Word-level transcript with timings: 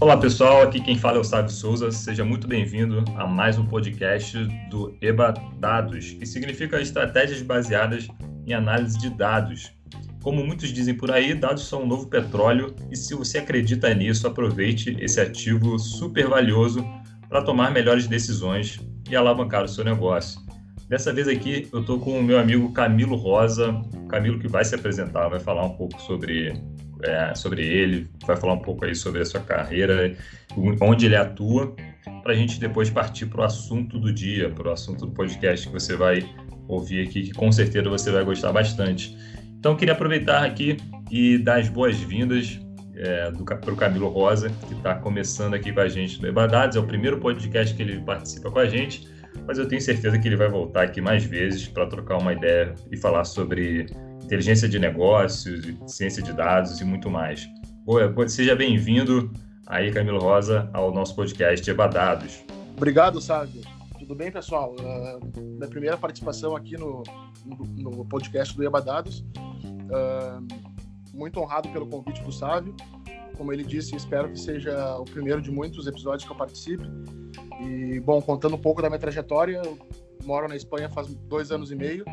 Olá 0.00 0.16
pessoal, 0.16 0.62
aqui 0.62 0.80
quem 0.80 0.96
fala 0.96 1.18
é 1.18 1.20
o 1.20 1.24
Sávio 1.24 1.50
Souza. 1.50 1.90
Seja 1.90 2.24
muito 2.24 2.48
bem-vindo 2.48 3.04
a 3.18 3.26
mais 3.26 3.58
um 3.58 3.66
podcast 3.66 4.38
do 4.70 4.96
EBA 4.98 5.34
Dados, 5.58 6.12
que 6.14 6.24
significa 6.24 6.80
estratégias 6.80 7.42
baseadas 7.42 8.08
em 8.46 8.54
análise 8.54 8.98
de 8.98 9.10
dados. 9.10 9.70
Como 10.22 10.42
muitos 10.42 10.72
dizem 10.72 10.94
por 10.94 11.10
aí, 11.10 11.34
dados 11.34 11.68
são 11.68 11.82
um 11.82 11.86
novo 11.86 12.06
petróleo 12.06 12.74
e 12.90 12.96
se 12.96 13.14
você 13.14 13.36
acredita 13.36 13.92
nisso, 13.92 14.26
aproveite 14.26 14.96
esse 14.98 15.20
ativo 15.20 15.78
super 15.78 16.28
valioso 16.28 16.82
para 17.28 17.42
tomar 17.42 17.70
melhores 17.70 18.06
decisões 18.06 18.80
e 19.10 19.14
alavancar 19.14 19.64
o 19.64 19.68
seu 19.68 19.84
negócio. 19.84 20.40
Dessa 20.88 21.12
vez 21.12 21.28
aqui 21.28 21.68
eu 21.70 21.82
estou 21.82 22.00
com 22.00 22.18
o 22.18 22.22
meu 22.22 22.38
amigo 22.38 22.72
Camilo 22.72 23.16
Rosa, 23.16 23.78
Camilo 24.08 24.38
que 24.38 24.48
vai 24.48 24.64
se 24.64 24.74
apresentar, 24.74 25.28
vai 25.28 25.40
falar 25.40 25.66
um 25.66 25.76
pouco 25.76 26.00
sobre 26.00 26.54
é, 27.02 27.34
sobre 27.34 27.66
ele, 27.66 28.08
vai 28.26 28.36
falar 28.36 28.54
um 28.54 28.60
pouco 28.60 28.84
aí 28.84 28.94
sobre 28.94 29.20
a 29.20 29.24
sua 29.24 29.40
carreira, 29.40 30.14
onde 30.80 31.06
ele 31.06 31.16
atua, 31.16 31.74
para 32.22 32.32
a 32.32 32.36
gente 32.36 32.58
depois 32.58 32.90
partir 32.90 33.26
para 33.26 33.42
o 33.42 33.44
assunto 33.44 33.98
do 33.98 34.12
dia, 34.12 34.50
para 34.50 34.68
o 34.68 34.72
assunto 34.72 35.06
do 35.06 35.12
podcast 35.12 35.66
que 35.66 35.72
você 35.72 35.96
vai 35.96 36.28
ouvir 36.68 37.06
aqui, 37.06 37.22
que 37.22 37.32
com 37.32 37.50
certeza 37.50 37.88
você 37.88 38.10
vai 38.10 38.24
gostar 38.24 38.52
bastante. 38.52 39.16
Então, 39.58 39.76
queria 39.76 39.92
aproveitar 39.92 40.44
aqui 40.44 40.76
e 41.10 41.36
dar 41.38 41.58
as 41.58 41.68
boas-vindas 41.68 42.58
é, 42.96 43.30
para 43.30 43.72
o 43.72 43.76
Camilo 43.76 44.08
Rosa, 44.08 44.50
que 44.68 44.74
está 44.74 44.94
começando 44.94 45.54
aqui 45.54 45.72
com 45.72 45.80
a 45.80 45.88
gente 45.88 46.20
no 46.20 46.28
Ebadados. 46.28 46.76
É 46.76 46.80
o 46.80 46.86
primeiro 46.86 47.18
podcast 47.18 47.74
que 47.74 47.82
ele 47.82 48.00
participa 48.00 48.50
com 48.50 48.58
a 48.58 48.66
gente, 48.66 49.08
mas 49.46 49.58
eu 49.58 49.66
tenho 49.66 49.80
certeza 49.80 50.18
que 50.18 50.28
ele 50.28 50.36
vai 50.36 50.48
voltar 50.48 50.84
aqui 50.84 51.00
mais 51.00 51.24
vezes 51.24 51.66
para 51.66 51.86
trocar 51.86 52.18
uma 52.18 52.32
ideia 52.32 52.74
e 52.90 52.96
falar 52.96 53.24
sobre 53.24 53.86
inteligência 54.22 54.68
de 54.68 54.78
negócios, 54.78 55.64
ciência 55.86 56.22
de 56.22 56.32
dados 56.32 56.80
e 56.80 56.84
muito 56.84 57.10
mais. 57.10 57.48
Seja 58.28 58.54
bem-vindo 58.54 59.32
aí, 59.66 59.90
Camilo 59.92 60.20
Rosa, 60.20 60.70
ao 60.72 60.92
nosso 60.92 61.14
podcast 61.16 61.68
Ebadados. 61.68 62.44
Obrigado, 62.76 63.20
Sábio. 63.20 63.62
Tudo 63.98 64.14
bem, 64.14 64.30
pessoal? 64.30 64.74
Uh, 64.78 65.40
minha 65.40 65.68
primeira 65.68 65.96
participação 65.96 66.54
aqui 66.56 66.76
no, 66.76 67.02
no, 67.44 67.90
no 67.96 68.04
podcast 68.04 68.56
do 68.56 68.64
Ebadados. 68.64 69.24
Uh, 69.60 70.46
muito 71.12 71.40
honrado 71.40 71.68
pelo 71.70 71.86
convite 71.86 72.22
do 72.22 72.32
Sávio. 72.32 72.74
Como 73.36 73.52
ele 73.52 73.64
disse, 73.64 73.96
espero 73.96 74.30
que 74.30 74.38
seja 74.38 74.96
o 74.96 75.04
primeiro 75.04 75.40
de 75.40 75.50
muitos 75.50 75.86
episódios 75.86 76.24
que 76.24 76.32
eu 76.32 76.36
participe. 76.36 76.84
E, 77.60 78.00
bom, 78.00 78.20
contando 78.22 78.54
um 78.54 78.60
pouco 78.60 78.80
da 78.80 78.88
minha 78.88 78.98
trajetória, 78.98 79.60
eu 79.64 79.78
moro 80.24 80.46
na 80.46 80.56
Espanha 80.56 80.88
faz 80.88 81.08
dois 81.14 81.50
anos 81.50 81.70
e 81.70 81.74
meio 81.74 82.04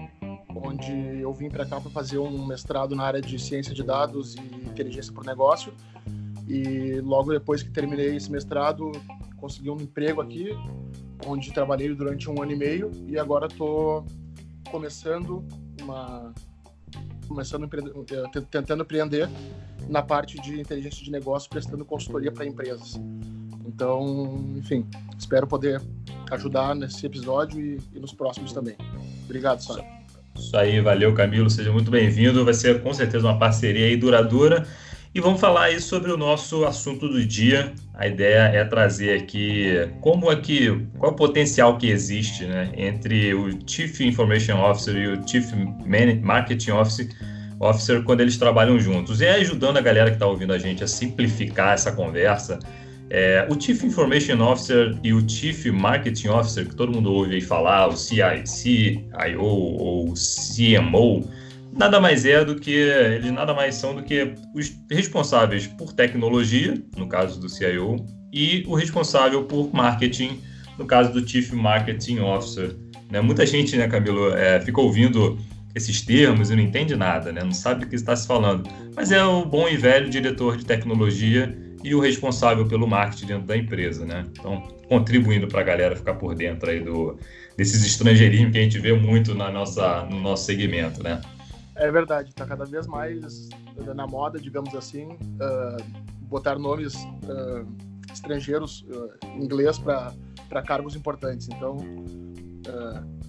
onde 0.64 0.92
eu 1.22 1.34
vim 1.34 1.50
para 1.50 1.66
cá 1.66 1.80
para 1.80 1.92
fazer 1.92 2.18
um 2.18 2.46
mestrado 2.46 2.96
na 2.96 3.04
área 3.04 3.22
de 3.22 3.38
ciência 3.40 3.74
de 3.74 3.84
dados 3.84 4.36
e 4.36 4.40
inteligência 4.70 5.14
por 5.14 5.26
negócio. 5.26 5.74
E 6.48 7.02
logo 7.02 7.32
depois 7.32 7.62
que 7.62 7.70
terminei 7.70 8.16
esse 8.16 8.32
mestrado, 8.32 8.92
consegui 9.38 9.70
um 9.70 9.76
emprego 9.76 10.22
aqui, 10.22 10.50
onde 11.26 11.52
trabalhei 11.52 11.94
durante 11.94 12.30
um 12.30 12.42
ano 12.42 12.52
e 12.52 12.56
meio 12.56 12.92
e 13.08 13.18
agora 13.18 13.48
estou 13.48 14.06
começando 14.72 15.44
uma 15.82 16.34
começando 17.28 17.66
eh, 17.66 18.42
tentando 18.50 18.84
empreender 18.84 19.30
na 19.90 20.02
parte 20.02 20.40
de 20.42 20.62
inteligência 20.62 21.04
de 21.04 21.12
negócio, 21.12 21.50
prestando 21.50 21.84
consultoria 21.84 22.32
para 22.32 22.46
empresas. 22.46 23.00
Então, 23.66 24.54
enfim, 24.56 24.86
espero 25.18 25.46
poder 25.46 25.82
ajudar 26.32 26.74
nesse 26.74 27.06
episódio 27.06 27.60
e, 27.60 27.80
e 27.94 28.00
nos 28.00 28.14
próximos 28.14 28.54
também. 28.54 28.76
Obrigado, 29.26 29.62
Sara. 29.62 29.97
Isso 30.38 30.56
aí, 30.56 30.80
valeu 30.80 31.14
Camilo, 31.14 31.50
seja 31.50 31.72
muito 31.72 31.90
bem-vindo. 31.92 32.46
Vai 32.46 32.54
ser 32.54 32.82
com 32.82 32.94
certeza 32.94 33.28
uma 33.28 33.38
parceria 33.38 33.86
aí 33.88 33.98
duradoura. 33.98 34.66
E 35.14 35.20
vamos 35.20 35.42
falar 35.42 35.64
aí 35.64 35.80
sobre 35.80 36.12
o 36.12 36.18
nosso 36.18 36.64
assunto 36.64 37.10
do 37.10 37.26
dia. 37.26 37.74
A 37.96 38.08
ideia 38.08 38.52
é 38.54 38.64
trazer 38.64 39.20
aqui 39.20 39.90
como 40.00 40.32
é 40.32 40.36
que 40.36 40.70
qual 40.98 41.12
é 41.12 41.14
o 41.14 41.18
potencial 41.18 41.78
que 41.78 41.90
existe, 41.90 42.46
né, 42.46 42.70
entre 42.78 43.34
o 43.34 43.50
Chief 43.66 44.00
Information 44.02 44.62
Officer 44.64 44.96
e 44.96 45.08
o 45.08 45.28
Chief 45.28 45.46
Marketing 46.22 46.72
Officer, 46.72 47.10
Officer 47.60 48.04
quando 48.04 48.22
eles 48.22 48.38
trabalham 48.38 48.80
juntos. 48.80 49.20
E 49.20 49.28
ajudando 49.28 49.78
a 49.78 49.82
galera 49.82 50.12
que 50.12 50.18
está 50.18 50.28
ouvindo 50.28 50.54
a 50.54 50.60
gente 50.60 50.84
a 50.84 50.88
simplificar 50.88 51.74
essa 51.74 51.92
conversa, 51.92 52.60
é, 53.10 53.48
o 53.50 53.60
Chief 53.60 53.82
Information 53.84 54.42
Officer 54.42 54.98
e 55.04 55.14
o 55.14 55.28
Chief 55.28 55.68
Marketing 55.68 56.28
Officer, 56.28 56.68
que 56.68 56.76
todo 56.76 56.92
mundo 56.92 57.12
ouve 57.12 57.36
aí 57.36 57.42
falar, 57.42 57.88
o 57.88 57.96
CIO 57.96 59.42
ou 59.42 60.14
CMO, 60.14 61.30
nada 61.72 62.00
mais 62.00 62.26
é 62.26 62.44
do 62.44 62.56
que 62.56 62.72
eles 62.72 63.32
nada 63.32 63.54
mais 63.54 63.76
são 63.76 63.96
do 63.96 64.04
que 64.04 64.34
os 64.54 64.76
responsáveis 64.92 65.68
por 65.68 65.94
tecnologia, 65.94 66.74
no 66.98 67.08
caso 67.08 67.40
do 67.40 67.48
CIO, 67.48 68.06
e 68.34 68.64
o 68.68 68.76
responsável 68.76 69.44
por 69.46 69.74
marketing, 69.74 70.42
no 70.78 70.86
caso 70.86 71.14
do 71.14 71.28
Chief 71.28 71.52
Marketing 71.54 72.20
Officer. 72.20 72.76
Né? 73.10 73.22
Muita 73.22 73.46
gente, 73.46 73.78
né, 73.78 73.88
Camilo, 73.88 74.34
é, 74.34 74.60
fica 74.60 74.82
ouvindo 74.82 75.40
esses 75.74 76.02
termos 76.02 76.50
e 76.50 76.56
não 76.56 76.62
entende 76.62 76.96
nada, 76.96 77.32
né? 77.32 77.42
não 77.42 77.54
sabe 77.54 77.82
do 77.82 77.88
que 77.88 77.96
está 77.96 78.16
se 78.16 78.28
falando. 78.28 78.70
Mas 78.96 79.12
é 79.12 79.24
o 79.24 79.46
bom 79.46 79.70
e 79.70 79.78
velho 79.78 80.10
diretor 80.10 80.58
de 80.58 80.66
tecnologia 80.66 81.56
e 81.84 81.94
o 81.94 82.00
responsável 82.00 82.68
pelo 82.68 82.88
marketing 82.88 83.26
dentro 83.28 83.48
da 83.48 83.58
empresa, 83.58 84.06
né? 84.06 84.26
Então, 84.32 84.62
contribuindo 84.88 85.48
para 85.48 85.62
a 85.62 85.64
galera 85.64 85.96
ficar 85.96 86.16
por 86.16 86.36
dentro 86.36 86.70
aí 86.70 86.80
do, 86.80 87.18
desses 87.56 87.86
estrangeirismos 87.86 88.52
que 88.52 88.58
a 88.60 88.62
gente 88.62 88.80
vê 88.80 88.94
muito 88.94 89.34
na 89.36 89.52
nossa, 89.52 90.04
no 90.06 90.20
nosso 90.20 90.46
segmento, 90.46 91.04
né? 91.04 91.22
É 91.76 91.92
verdade, 91.92 92.30
está 92.30 92.46
cada 92.46 92.66
vez 92.66 92.88
mais 92.88 93.50
na 93.96 94.08
moda, 94.08 94.40
digamos 94.40 94.74
assim, 94.76 95.06
uh, 95.12 95.84
botar 96.22 96.58
nomes 96.58 96.96
uh, 96.96 97.68
estrangeiros 98.12 98.84
uh, 98.90 99.28
em 99.36 99.44
inglês 99.44 99.78
para 99.78 100.62
cargos 100.66 100.96
importantes. 100.96 101.48
Então, 101.48 101.78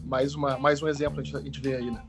mais, 0.05 0.35
uma, 0.35 0.59
mais 0.59 0.83
um 0.83 0.89
exemplo 0.89 1.21
a 1.21 1.23
gente, 1.23 1.37
a 1.37 1.41
gente 1.41 1.61
vê 1.61 1.77
aí, 1.77 1.91
né? 1.91 2.03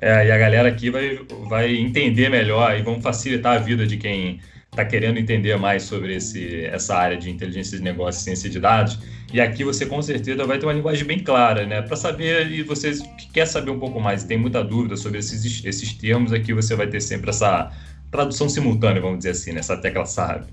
É, 0.00 0.26
e 0.26 0.32
a 0.32 0.36
galera 0.38 0.68
aqui 0.68 0.90
vai, 0.90 1.24
vai 1.48 1.76
entender 1.76 2.28
melhor 2.28 2.76
e 2.76 2.82
vão 2.82 3.00
facilitar 3.00 3.56
a 3.56 3.58
vida 3.58 3.86
de 3.86 3.96
quem 3.96 4.40
está 4.74 4.84
querendo 4.84 5.18
entender 5.18 5.56
mais 5.56 5.84
sobre 5.84 6.16
esse, 6.16 6.64
essa 6.66 6.96
área 6.96 7.16
de 7.16 7.30
inteligência 7.30 7.78
de 7.78 7.84
negócio 7.84 8.20
e 8.20 8.24
ciência 8.24 8.50
de 8.50 8.58
dados. 8.58 8.98
E 9.32 9.40
aqui 9.40 9.64
você 9.64 9.86
com 9.86 10.02
certeza 10.02 10.44
vai 10.44 10.58
ter 10.58 10.66
uma 10.66 10.72
linguagem 10.72 11.04
bem 11.04 11.20
clara, 11.20 11.64
né? 11.64 11.80
Para 11.80 11.96
saber, 11.96 12.50
e 12.50 12.62
você 12.62 12.92
que 13.16 13.30
quer 13.32 13.46
saber 13.46 13.70
um 13.70 13.78
pouco 13.78 14.00
mais 14.00 14.22
e 14.22 14.28
tem 14.28 14.36
muita 14.36 14.62
dúvida 14.62 14.96
sobre 14.96 15.18
esses, 15.18 15.64
esses 15.64 15.92
termos, 15.94 16.32
aqui 16.32 16.52
você 16.52 16.74
vai 16.74 16.88
ter 16.88 17.00
sempre 17.00 17.30
essa 17.30 17.70
tradução 18.10 18.48
simultânea, 18.48 19.00
vamos 19.00 19.18
dizer 19.18 19.30
assim, 19.30 19.52
nessa 19.52 19.76
tecla 19.76 20.04
sabe. 20.04 20.46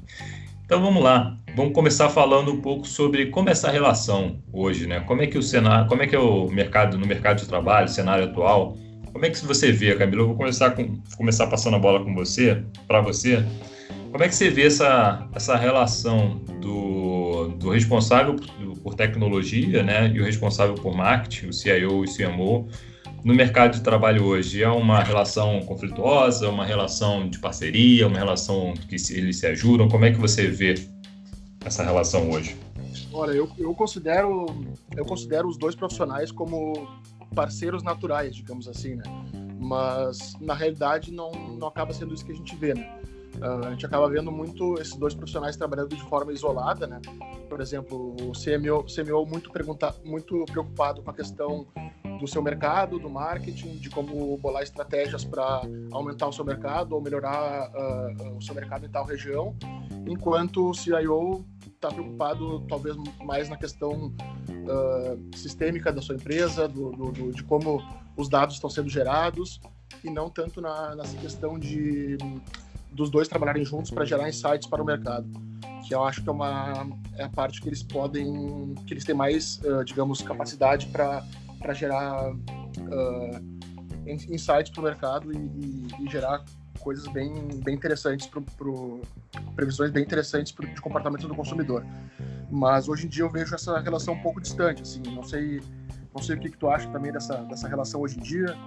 Então 0.66 0.82
vamos 0.82 1.04
lá, 1.04 1.36
vamos 1.56 1.74
começar 1.74 2.10
falando 2.10 2.54
um 2.54 2.62
pouco 2.62 2.88
sobre 2.88 3.26
como 3.26 3.50
é 3.50 3.52
essa 3.52 3.70
relação 3.70 4.40
hoje, 4.54 4.88
né? 4.88 5.02
Como 5.02 5.22
é 5.22 5.28
que 5.28 5.38
o 5.38 5.44
cenário, 5.44 5.88
como 5.88 6.02
é 6.02 6.08
que 6.08 6.16
é 6.16 6.20
o 6.20 6.48
mercado 6.48 6.98
no 6.98 7.06
mercado 7.06 7.40
de 7.40 7.48
trabalho, 7.48 7.90
cenário 7.90 8.26
atual, 8.26 8.78
como 9.12 9.26
é 9.26 9.30
que 9.30 9.46
você 9.46 9.72
vê, 9.72 9.96
Camilo? 9.96 10.24
Eu 10.24 10.28
vou 10.28 10.38
começar 10.38 10.72
com 10.72 10.98
começar 11.18 11.48
passando 11.48 11.76
a 11.76 11.80
bola 11.80 12.04
com 12.04 12.14
você, 12.14 12.64
para 12.88 13.02
você. 13.02 13.44
Como 14.12 14.26
é 14.26 14.28
que 14.28 14.36
você 14.36 14.50
vê 14.50 14.68
essa, 14.68 15.26
essa 15.34 15.56
relação 15.56 16.40
do, 16.60 17.48
do 17.56 17.70
responsável 17.70 18.36
por, 18.84 18.94
tecnologia 18.94 19.82
né, 19.84 20.12
e 20.14 20.20
o 20.20 20.26
responsável 20.26 20.76
por 20.76 20.94
marketing, 20.94 21.48
o 21.48 21.54
CIO 21.54 22.04
e 22.04 22.10
o 22.10 22.14
CMO, 22.14 22.68
no 23.24 23.34
mercado 23.34 23.76
de 23.76 23.82
trabalho 23.82 24.26
hoje? 24.26 24.62
É 24.62 24.68
uma 24.68 25.02
relação 25.02 25.62
conflituosa, 25.62 26.50
uma 26.50 26.66
relação 26.66 27.30
de 27.30 27.40
parceria, 27.40 28.06
uma 28.06 28.18
relação 28.18 28.74
que 28.74 28.96
eles 29.14 29.38
se 29.38 29.48
ajudam? 29.48 29.88
Como 29.88 30.04
é 30.04 30.12
que 30.12 30.18
você 30.18 30.46
vê 30.48 30.76
essa 31.64 31.82
relação 31.82 32.30
hoje? 32.32 32.58
Olha, 33.14 33.32
eu, 33.32 33.50
eu, 33.58 33.74
considero, 33.74 34.46
eu 34.96 35.06
considero 35.06 35.48
os 35.48 35.58
dois 35.58 35.74
profissionais 35.74 36.34
como 36.34 36.86
parceiros 37.34 37.82
naturais, 37.82 38.36
digamos 38.36 38.68
assim, 38.68 38.96
né? 38.96 39.04
Mas, 39.58 40.34
na 40.42 40.54
realidade, 40.54 41.14
não, 41.14 41.32
não 41.32 41.68
acaba 41.70 41.94
sendo 41.94 42.14
isso 42.14 42.26
que 42.26 42.32
a 42.34 42.36
gente 42.36 42.56
vê, 42.58 42.74
né? 42.74 43.01
Uh, 43.42 43.66
a 43.66 43.72
gente 43.72 43.86
acaba 43.86 44.08
vendo 44.08 44.32
muito 44.32 44.76
esses 44.80 44.96
dois 44.96 45.16
profissionais 45.16 45.58
trabalhando 45.58 45.96
de 45.96 46.04
forma 46.04 46.32
isolada, 46.32 46.86
né? 46.86 47.02
Por 47.50 47.60
exemplo, 47.60 48.16
o 48.22 48.32
CMO, 48.34 48.86
CMO 48.86 49.26
muito, 49.26 49.50
pergunta, 49.52 49.96
muito 50.06 50.46
preocupado 50.46 51.02
com 51.02 51.10
a 51.10 51.14
questão 51.14 51.66
do 52.20 52.28
seu 52.28 52.42
mercado, 52.44 53.00
do 53.00 53.10
marketing, 53.10 53.78
de 53.78 53.90
como 53.90 54.38
bolar 54.38 54.62
estratégias 54.62 55.26
para 55.26 55.64
aumentar 55.92 56.28
o 56.28 56.32
seu 56.32 56.46
mercado 56.46 56.94
ou 56.94 57.02
melhorar 57.02 57.72
uh, 57.72 58.38
o 58.38 58.42
seu 58.44 58.54
mercado 58.54 58.86
em 58.86 58.90
tal 58.90 59.06
região, 59.06 59.56
enquanto 60.08 60.70
o 60.70 60.74
CIO 60.76 61.44
está 61.66 61.90
preocupado 61.90 62.60
talvez 62.70 62.96
mais 63.26 63.50
na 63.50 63.58
questão 63.58 64.14
uh, 64.14 65.36
sistêmica 65.36 65.92
da 65.92 66.00
sua 66.00 66.14
empresa, 66.14 66.68
do, 66.68 66.92
do, 66.92 67.12
do, 67.12 67.32
de 67.32 67.44
como 67.44 67.82
os 68.16 68.30
dados 68.30 68.54
estão 68.54 68.70
sendo 68.70 68.88
gerados 68.88 69.60
e 70.04 70.10
não 70.12 70.30
tanto 70.30 70.62
na, 70.62 70.96
nessa 70.96 71.18
questão 71.18 71.58
de 71.58 72.18
dos 72.92 73.10
dois 73.10 73.28
trabalharem 73.28 73.64
juntos 73.64 73.92
para 73.92 74.06
gerar 74.06 74.28
insights 74.28 74.68
para 74.68 74.82
o 74.82 74.86
mercado, 74.86 75.28
que 75.88 75.96
eu 75.96 76.04
acho 76.04 76.22
que 76.22 76.30
é 76.30 76.32
uma 76.32 76.88
é 77.18 77.24
a 77.24 77.30
parte 77.30 77.62
que 77.62 77.70
eles 77.70 77.84
podem, 77.84 78.76
que 78.86 78.94
eles 78.94 79.04
têm 79.04 79.16
mais, 79.16 79.60
uh, 79.64 79.84
digamos, 79.84 80.22
capacidade 80.22 80.88
para 80.88 81.24
para 81.62 81.74
gerar 81.74 82.32
uh, 82.32 83.52
insights 84.08 84.72
para 84.72 84.82
o 84.82 84.84
mercado 84.84 85.32
e, 85.32 85.38
e, 85.38 85.88
e, 86.06 86.10
gerar 86.10 86.44
coisas 86.80 87.08
bem, 87.10 87.32
bem 87.64 87.76
interessantes, 87.76 88.28
pro, 88.28 89.02
previsões 89.56 89.92
bem 89.92 90.04
interessantes 90.04 90.52
pro, 90.52 90.68
de 90.68 90.82
comportamento 90.82 91.28
do 91.28 91.36
consumidor. 91.36 91.86
Mas 92.50 92.90
hoje 92.90 93.06
em 93.06 93.10
dia 93.10 93.24
eu 93.24 93.30
vejo 93.30 93.54
essa 93.54 93.80
relação 93.80 94.16
um 94.16 94.22
pouco 94.22 94.42
distante, 94.42 94.82
assim, 94.82 95.02
não 95.14 95.24
sei, 95.24 95.62
não 96.14 96.22
sei 96.22 96.36
o 96.36 96.40
que, 96.40 96.50
que 96.50 96.58
tu 96.58 96.68
acha 96.68 96.90
também 96.90 97.12
dessa, 97.12 97.38
dessa 97.44 97.68
relação 97.68 98.02
hoje 98.02 98.18
em 98.18 98.22
dia. 98.22 98.58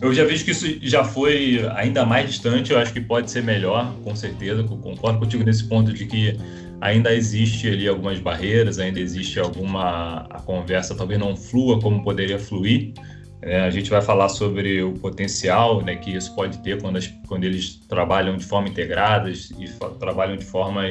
Eu 0.00 0.14
já 0.14 0.24
vejo 0.24 0.44
que 0.44 0.52
isso 0.52 0.66
já 0.82 1.02
foi 1.02 1.66
ainda 1.74 2.04
mais 2.06 2.30
distante, 2.30 2.72
eu 2.72 2.78
acho 2.78 2.92
que 2.92 3.00
pode 3.00 3.30
ser 3.30 3.42
melhor, 3.42 3.92
com 4.04 4.14
certeza, 4.14 4.62
concordo 4.62 5.18
contigo 5.18 5.42
nesse 5.42 5.64
ponto 5.64 5.92
de 5.92 6.06
que 6.06 6.38
ainda 6.80 7.12
existe 7.12 7.68
ali 7.68 7.88
algumas 7.88 8.20
barreiras, 8.20 8.78
ainda 8.78 9.00
existe 9.00 9.40
alguma 9.40 10.26
a 10.30 10.40
conversa 10.40 10.94
talvez 10.94 11.18
não 11.18 11.36
flua 11.36 11.80
como 11.80 12.02
poderia 12.04 12.38
fluir. 12.38 12.92
É, 13.40 13.60
a 13.60 13.70
gente 13.70 13.88
vai 13.88 14.02
falar 14.02 14.28
sobre 14.28 14.82
o 14.82 14.94
potencial 14.94 15.80
né, 15.82 15.94
que 15.94 16.10
isso 16.10 16.34
pode 16.34 16.58
ter 16.58 16.80
quando, 16.80 16.96
as, 16.96 17.06
quando 17.26 17.44
eles 17.44 17.76
trabalham 17.88 18.36
de 18.36 18.44
forma 18.44 18.68
integradas 18.68 19.50
e 19.58 19.68
trabalham 19.98 20.36
de 20.36 20.44
forma 20.44 20.82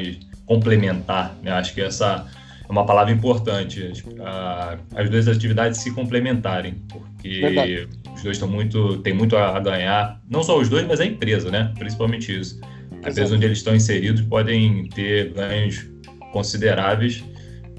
complementar. 0.45 1.35
Né? 1.43 1.51
Acho 1.51 1.73
que 1.73 1.81
essa 1.81 2.25
é 2.67 2.71
uma 2.71 2.85
palavra 2.85 3.11
importante, 3.11 3.91
a, 4.21 4.77
as 4.95 5.09
duas 5.09 5.27
atividades 5.27 5.79
se 5.79 5.93
complementarem, 5.93 6.75
porque 6.89 7.41
Verdade. 7.41 7.87
Os 8.17 8.23
dois 8.23 8.37
estão 8.37 8.49
muito, 8.49 8.97
tem 8.97 9.13
muito 9.13 9.37
a 9.37 9.59
ganhar, 9.59 10.19
não 10.29 10.43
só 10.43 10.59
os 10.59 10.67
dois, 10.67 10.85
mas 10.85 10.99
a 10.99 11.05
empresa, 11.05 11.49
né? 11.49 11.71
Principalmente 11.77 12.37
isso. 12.37 12.59
A 13.03 13.09
empresa 13.09 13.35
onde 13.35 13.45
eles 13.45 13.59
estão 13.59 13.75
inseridos 13.75 14.21
podem 14.23 14.89
ter 14.89 15.33
ganhos 15.33 15.87
consideráveis 16.31 17.23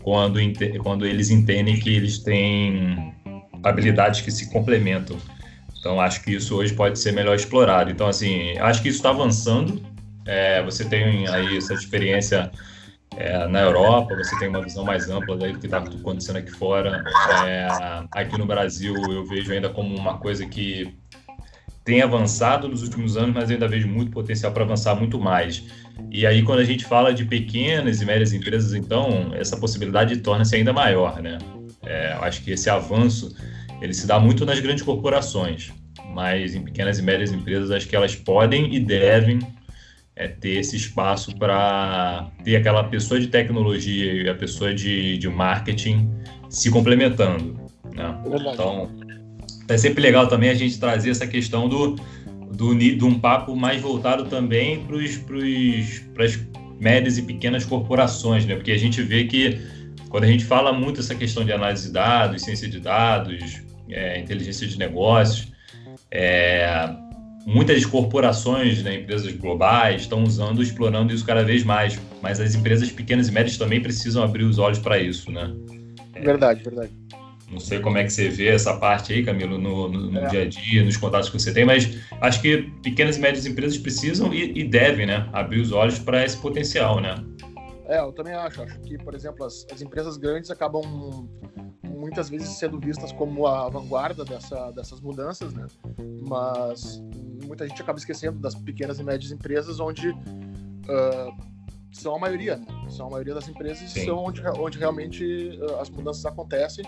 quando, 0.02 0.38
quando 0.82 1.05
eles 1.05 1.31
entendem 1.31 1.79
que 1.79 1.90
eles 1.90 2.19
têm 2.19 3.12
habilidades 3.62 4.20
que 4.20 4.31
se 4.31 4.50
complementam. 4.50 5.17
Então, 5.79 6.00
acho 6.00 6.23
que 6.23 6.32
isso 6.35 6.56
hoje 6.56 6.73
pode 6.73 6.99
ser 6.99 7.12
melhor 7.12 7.35
explorado. 7.35 7.90
Então, 7.90 8.06
assim, 8.06 8.56
acho 8.58 8.82
que 8.82 8.88
isso 8.88 8.99
está 8.99 9.11
avançando. 9.11 9.82
É, 10.25 10.62
você 10.62 10.85
tem 10.85 11.26
aí 11.29 11.56
essa 11.56 11.75
experiência 11.75 12.50
é, 13.20 13.49
na 13.49 13.62
Europa, 13.62 14.15
você 14.15 14.38
tem 14.38 14.49
uma 14.49 14.62
visão 14.62 14.85
mais 14.85 15.11
ampla 15.11 15.37
do 15.37 15.59
que 15.59 15.67
está 15.67 15.79
acontecendo 15.79 16.37
aqui 16.37 16.53
fora. 16.53 17.03
É, 17.44 17.67
aqui 18.12 18.38
no 18.38 18.47
Brasil, 18.47 18.94
eu 19.11 19.26
vejo 19.26 19.53
ainda 19.53 19.69
como 19.69 19.93
uma 19.93 20.19
coisa 20.19 20.47
que 20.47 20.97
tem 21.85 22.00
avançado 22.00 22.69
nos 22.69 22.85
últimos 22.85 23.17
anos, 23.17 23.35
mas 23.35 23.50
ainda 23.50 23.67
vejo 23.67 23.88
muito 23.88 24.12
potencial 24.12 24.53
para 24.53 24.62
avançar 24.62 24.94
muito 24.94 25.19
mais. 25.19 25.65
E 26.12 26.25
aí, 26.25 26.44
quando 26.44 26.61
a 26.61 26.65
gente 26.65 26.85
fala 26.85 27.12
de 27.12 27.25
pequenas 27.25 28.00
e 28.00 28.05
médias 28.05 28.32
empresas, 28.32 28.73
então, 28.73 29.32
essa 29.35 29.56
possibilidade 29.56 30.19
torna-se 30.19 30.55
ainda 30.55 30.73
maior, 30.73 31.21
né? 31.21 31.38
É, 31.85 32.12
eu 32.12 32.23
acho 32.23 32.44
que 32.44 32.53
esse 32.53 32.71
avanço 32.71 33.35
ele 33.81 33.94
se 33.94 34.06
dá 34.06 34.21
muito 34.21 34.47
nas 34.47 34.61
grandes 34.61 34.85
corporações, 34.85 35.73
mas 36.14 36.55
em 36.55 36.62
pequenas 36.62 37.00
e 37.00 37.03
médias 37.03 37.32
empresas 37.32 37.73
acho 37.73 37.88
que 37.88 37.97
elas 37.97 38.14
podem 38.14 38.73
e 38.73 38.79
devem 38.79 39.41
é, 40.19 40.26
ter 40.26 40.59
esse 40.59 40.76
espaço 40.76 41.35
para 41.37 42.29
ter 42.43 42.56
aquela 42.56 42.82
pessoa 42.82 43.20
de 43.20 43.29
tecnologia 43.29 44.12
e 44.12 44.29
a 44.29 44.35
pessoa 44.35 44.75
de, 44.75 45.17
de 45.17 45.29
marketing 45.29 46.11
se 46.50 46.70
complementando. 46.70 47.55
Né? 47.94 48.20
Então, 48.53 48.91
é 49.69 49.79
sempre 49.79 50.03
legal 50.03 50.26
também 50.26 50.50
a 50.50 50.55
gente 50.55 50.79
trazer 50.79 51.11
essa 51.11 51.26
questão 51.26 51.69
do, 51.69 51.94
do 52.53 52.75
de 52.75 53.05
um 53.05 53.19
papo 53.19 53.55
mais 53.55 53.81
voltado 53.81 54.25
também 54.25 54.85
para 54.85 56.25
as 56.25 56.38
médias 56.81 57.17
e 57.17 57.23
pequenas 57.23 57.64
corporações, 57.64 58.44
né? 58.44 58.56
Porque 58.56 58.73
a 58.73 58.79
gente 58.79 59.00
vê 59.03 59.25
que 59.25 59.61
quando 60.09 60.25
a 60.25 60.26
gente 60.26 60.44
fala 60.44 60.73
muito 60.73 61.00
essa 61.00 61.14
questão 61.14 61.44
de 61.44 61.53
análise 61.53 61.87
de 61.87 61.93
dados, 61.93 62.43
ciência 62.43 62.69
de 62.69 62.81
dados, 62.81 63.62
é, 63.88 64.19
inteligência 64.19 64.67
de 64.67 64.79
negócios, 64.79 65.53
é, 66.11 66.91
muitas 67.49 67.87
corporações, 67.87 68.83
né, 68.83 68.97
empresas 68.97 69.33
globais, 69.33 70.03
estão 70.03 70.23
usando, 70.23 70.62
explorando 70.62 71.15
isso 71.15 71.25
cada 71.25 71.43
vez 71.43 71.65
mais. 71.65 71.99
Mas 72.21 72.39
as 72.39 72.55
empresas 72.55 72.91
pequenas 72.91 73.29
e 73.29 73.33
médias 73.33 73.56
também 73.56 73.81
precisam 73.81 74.23
abrir 74.23 74.45
os 74.45 74.59
olhos 74.59 74.79
para 74.79 74.99
isso, 74.99 75.33
né? 75.33 75.50
É, 76.15 76.21
verdade, 76.21 76.62
verdade. 76.62 76.93
Não 77.50 77.59
sei 77.59 77.81
como 77.81 77.97
é 77.97 78.05
que 78.05 78.11
você 78.11 78.29
vê 78.29 78.49
essa 78.49 78.77
parte 78.77 79.15
aí, 79.15 79.25
Camilo, 79.25 79.56
no, 79.56 79.89
no, 79.89 80.11
no 80.11 80.19
é. 80.19 80.27
dia 80.27 80.43
a 80.43 80.45
dia, 80.47 80.85
nos 80.85 80.99
contatos 80.99 81.31
que 81.31 81.41
você 81.41 81.50
tem, 81.50 81.65
mas 81.65 81.97
acho 82.21 82.43
que 82.43 82.71
pequenas 82.83 83.17
e 83.17 83.21
médias 83.21 83.47
empresas 83.47 83.79
precisam 83.79 84.35
e, 84.35 84.59
e 84.59 84.65
devem, 84.65 85.06
né, 85.06 85.27
abrir 85.33 85.62
os 85.62 85.73
olhos 85.73 85.99
para 85.99 86.23
esse 86.23 86.37
potencial, 86.37 87.00
né? 87.00 87.15
É, 87.87 88.00
eu 88.00 88.12
também 88.12 88.35
acho. 88.35 88.61
Acho 88.61 88.79
que, 88.81 88.99
por 88.99 89.15
exemplo, 89.15 89.47
as, 89.47 89.67
as 89.73 89.81
empresas 89.81 90.19
grandes 90.19 90.50
acabam 90.50 91.27
muitas 91.99 92.31
vezes 92.31 92.49
sendo 92.50 92.79
vistas 92.79 93.12
como 93.12 93.47
a 93.47 93.69
vanguarda 93.69 94.25
dessa, 94.25 94.71
dessas 94.71 95.00
mudanças, 95.00 95.53
né? 95.53 95.67
Mas 96.27 97.03
muita 97.45 97.67
gente 97.67 97.83
acaba 97.83 97.99
esquecendo 97.99 98.39
das 98.39 98.55
pequenas 98.55 98.99
e 98.99 99.05
médias 99.05 99.33
empresas, 99.33 99.81
onde 99.81 100.11
uh, 100.11 100.17
são 101.93 102.15
a 102.15 102.19
maioria, 102.19 102.56
né? 102.56 102.67
São 102.89 103.09
a 103.09 103.11
maioria 103.11 103.35
das 103.35 103.49
empresas 103.49 103.95
e 103.97 104.05
são 104.05 104.19
onde, 104.19 104.41
onde 104.59 104.79
realmente 104.79 105.59
uh, 105.61 105.81
as 105.81 105.91
mudanças 105.91 106.25
acontecem 106.25 106.85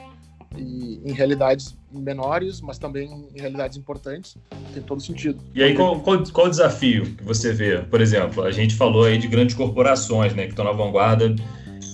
e 0.57 1.01
em 1.05 1.12
realidades 1.12 1.77
menores, 1.93 2.61
mas 2.61 2.79
também 2.79 3.29
em 3.35 3.41
realidades 3.41 3.77
importantes, 3.77 4.37
tem 4.75 4.83
todo 4.83 5.01
sentido. 5.01 5.41
E 5.55 5.62
aí, 5.62 5.75
qual, 5.75 6.01
qual, 6.01 6.23
qual, 6.33 6.47
o 6.47 6.51
desafio 6.51 7.05
que 7.17 7.23
você 7.23 7.53
vê? 7.53 7.79
Por 7.79 8.01
exemplo, 8.01 8.43
a 8.43 8.51
gente 8.51 8.75
falou 8.75 9.05
aí 9.05 9.17
de 9.17 9.29
grandes 9.29 9.55
corporações, 9.55 10.35
né, 10.35 10.45
que 10.45 10.51
estão 10.51 10.65
na 10.65 10.73
vanguarda, 10.73 11.35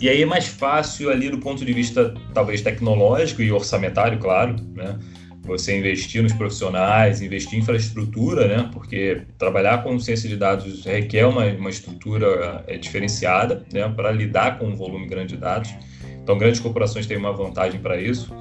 e 0.00 0.08
aí 0.08 0.22
é 0.22 0.26
mais 0.26 0.46
fácil 0.46 1.10
ali 1.10 1.30
do 1.30 1.38
ponto 1.38 1.64
de 1.64 1.72
vista, 1.72 2.14
talvez, 2.34 2.60
tecnológico 2.62 3.42
e 3.42 3.50
orçamentário, 3.50 4.18
claro, 4.18 4.56
né, 4.74 4.98
você 5.42 5.78
investir 5.78 6.22
nos 6.22 6.32
profissionais, 6.32 7.22
investir 7.22 7.58
em 7.58 7.62
infraestrutura, 7.62 8.48
né, 8.48 8.68
porque 8.72 9.22
trabalhar 9.38 9.82
com 9.82 9.98
ciência 9.98 10.28
de 10.28 10.36
dados 10.36 10.84
requer 10.84 11.26
uma, 11.26 11.44
uma 11.46 11.70
estrutura 11.70 12.64
é, 12.66 12.76
diferenciada, 12.76 13.64
né, 13.72 13.88
para 13.88 14.10
lidar 14.10 14.58
com 14.58 14.66
um 14.66 14.74
volume 14.74 15.06
grande 15.06 15.34
de 15.34 15.40
dados, 15.40 15.72
então, 16.26 16.36
grandes 16.36 16.58
corporações 16.58 17.06
têm 17.06 17.16
uma 17.16 17.32
vantagem 17.32 17.80
para 17.80 18.00
isso. 18.00 18.34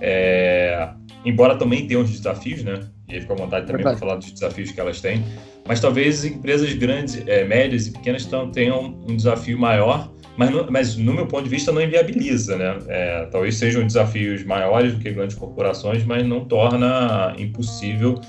É, 0.00 0.88
embora 1.24 1.56
também 1.56 1.84
tenham 1.84 2.02
os 2.02 2.10
desafios, 2.10 2.62
né? 2.62 2.78
E 3.08 3.14
aí 3.14 3.20
fica 3.20 3.32
à 3.32 3.36
vontade 3.36 3.66
também 3.66 3.82
para 3.82 3.96
falar 3.96 4.14
dos 4.14 4.30
desafios 4.30 4.70
que 4.70 4.78
elas 4.78 5.00
têm. 5.00 5.24
Mas 5.66 5.80
talvez 5.80 6.24
empresas 6.24 6.72
grandes, 6.74 7.20
é, 7.26 7.42
médias 7.42 7.88
e 7.88 7.90
pequenas 7.90 8.28
tenham 8.52 9.02
um 9.04 9.16
desafio 9.16 9.58
maior, 9.58 10.13
mas 10.36 10.50
no, 10.50 10.70
mas 10.70 10.96
no 10.96 11.14
meu 11.14 11.26
ponto 11.26 11.44
de 11.44 11.50
vista 11.50 11.70
não 11.70 11.80
inviabiliza, 11.80 12.56
né? 12.56 12.78
É, 12.88 13.26
talvez 13.26 13.56
sejam 13.56 13.86
desafios 13.86 14.44
maiores 14.44 14.94
do 14.94 15.00
que 15.00 15.10
grandes 15.10 15.36
corporações, 15.36 16.04
mas 16.04 16.26
não 16.26 16.44
torna 16.44 17.34
impossível 17.38 18.20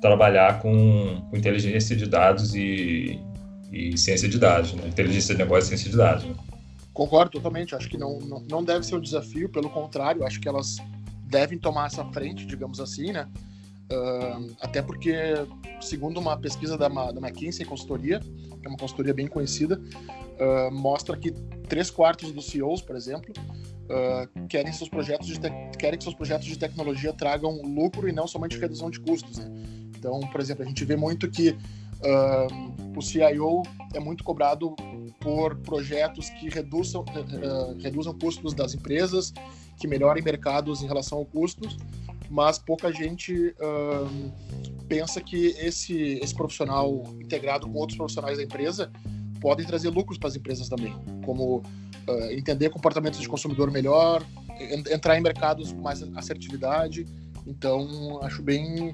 trabalhar 0.00 0.60
com, 0.60 1.22
com 1.30 1.36
inteligência 1.36 1.96
de 1.96 2.06
dados 2.06 2.54
e, 2.54 3.18
e 3.72 3.96
ciência 3.96 4.28
de 4.28 4.38
dados, 4.38 4.72
né? 4.74 4.86
inteligência 4.86 5.34
de 5.34 5.42
negócio 5.42 5.64
e 5.64 5.68
ciência 5.68 5.90
de 5.90 5.96
dados. 5.96 6.24
Né? 6.24 6.34
Concordo 6.92 7.32
totalmente. 7.32 7.74
Acho 7.74 7.88
que 7.88 7.98
não, 7.98 8.18
não, 8.20 8.40
não 8.48 8.64
deve 8.64 8.84
ser 8.84 8.96
um 8.96 9.00
desafio, 9.00 9.48
pelo 9.48 9.68
contrário, 9.70 10.24
acho 10.24 10.40
que 10.40 10.48
elas 10.48 10.76
devem 11.24 11.58
tomar 11.58 11.86
essa 11.86 12.04
frente, 12.06 12.46
digamos 12.46 12.80
assim, 12.80 13.12
né? 13.12 13.28
Uh, 13.92 14.56
até 14.60 14.82
porque, 14.82 15.14
segundo 15.80 16.18
uma 16.18 16.36
pesquisa 16.36 16.76
da, 16.76 16.88
da 16.88 17.20
McKinsey 17.20 17.64
Consultoria, 17.64 18.18
que 18.18 18.66
é 18.66 18.68
uma 18.68 18.76
consultoria 18.76 19.14
bem 19.14 19.28
conhecida, 19.28 19.80
uh, 19.80 20.74
mostra 20.74 21.16
que 21.16 21.30
três 21.68 21.88
quartos 21.90 22.32
dos 22.32 22.46
CEOs, 22.46 22.82
por 22.82 22.96
exemplo, 22.96 23.32
uh, 23.84 24.46
querem, 24.48 24.72
seus 24.72 24.88
projetos 24.88 25.28
de 25.28 25.38
querem 25.78 25.98
que 25.98 26.02
seus 26.02 26.16
projetos 26.16 26.46
de 26.46 26.58
tecnologia 26.58 27.12
tragam 27.12 27.62
lucro 27.62 28.08
e 28.08 28.12
não 28.12 28.26
somente 28.26 28.58
redução 28.58 28.90
de 28.90 28.98
custos. 28.98 29.38
Né? 29.38 29.46
Então, 29.96 30.18
por 30.20 30.40
exemplo, 30.40 30.64
a 30.64 30.66
gente 30.66 30.84
vê 30.84 30.96
muito 30.96 31.30
que 31.30 31.56
o 32.94 33.00
CIO 33.00 33.62
é 33.94 33.98
muito 33.98 34.22
cobrado 34.22 34.76
por 35.20 35.56
projetos 35.56 36.30
que 36.30 36.48
reduzam, 36.48 37.02
uh, 37.02 37.82
reduzam 37.82 38.16
custos 38.16 38.54
das 38.54 38.74
empresas, 38.74 39.32
que 39.76 39.88
melhorem 39.88 40.22
mercados 40.22 40.82
em 40.82 40.86
relação 40.86 41.18
ao 41.18 41.24
custos, 41.24 41.76
mas 42.30 42.58
pouca 42.58 42.92
gente 42.92 43.54
pensa 44.88 45.20
que 45.20 45.46
esse, 45.58 46.18
esse 46.22 46.34
profissional 46.34 47.02
integrado 47.20 47.68
com 47.68 47.78
outros 47.78 47.96
profissionais 47.96 48.38
da 48.38 48.44
empresa 48.44 48.90
podem 49.40 49.66
trazer 49.66 49.90
lucros 49.90 50.18
para 50.18 50.28
as 50.28 50.36
empresas 50.36 50.68
também, 50.68 50.94
como 51.24 51.58
uh, 51.58 52.32
entender 52.32 52.70
comportamentos 52.70 53.20
de 53.20 53.28
consumidor 53.28 53.70
melhor, 53.70 54.22
entrar 54.90 55.18
em 55.18 55.20
mercados 55.20 55.72
com 55.72 55.80
mais 55.80 56.02
assertividade. 56.16 57.06
Então, 57.46 58.20
acho 58.22 58.42
bem 58.42 58.92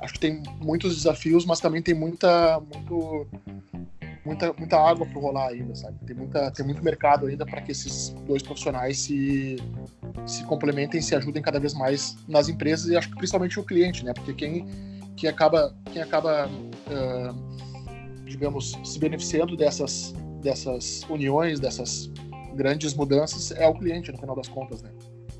acho 0.00 0.14
que 0.14 0.20
tem 0.20 0.42
muitos 0.60 0.94
desafios, 0.96 1.44
mas 1.44 1.60
também 1.60 1.82
tem 1.82 1.94
muita, 1.94 2.60
muito, 2.60 3.26
muita, 4.24 4.52
muita 4.52 4.76
água 4.78 5.06
para 5.06 5.20
rolar 5.20 5.48
ainda, 5.48 5.74
sabe? 5.74 5.98
Tem, 6.06 6.14
muita, 6.14 6.50
tem 6.50 6.64
muito 6.64 6.82
mercado 6.82 7.26
ainda 7.26 7.44
para 7.44 7.60
que 7.60 7.72
esses 7.72 8.10
dois 8.26 8.42
profissionais 8.42 8.98
se, 8.98 9.56
se 10.26 10.44
complementem, 10.44 11.00
se 11.00 11.14
ajudem 11.14 11.42
cada 11.42 11.58
vez 11.58 11.74
mais 11.74 12.16
nas 12.26 12.48
empresas 12.48 12.88
e 12.88 12.96
acho 12.96 13.08
que 13.08 13.16
principalmente 13.16 13.58
o 13.58 13.64
cliente, 13.64 14.04
né? 14.04 14.12
Porque 14.12 14.32
quem, 14.34 14.66
quem 15.16 15.28
acaba, 15.28 15.74
quem 15.92 16.02
acaba 16.02 16.48
uh, 16.48 17.48
digamos, 18.28 18.78
se 18.84 18.98
beneficiando 18.98 19.56
dessas, 19.56 20.14
dessas 20.42 21.04
uniões, 21.08 21.58
dessas 21.58 22.10
grandes 22.54 22.94
mudanças 22.94 23.50
é 23.52 23.66
o 23.66 23.74
cliente, 23.74 24.12
no 24.12 24.18
final 24.18 24.36
das 24.36 24.48
contas, 24.48 24.82
né? 24.82 24.90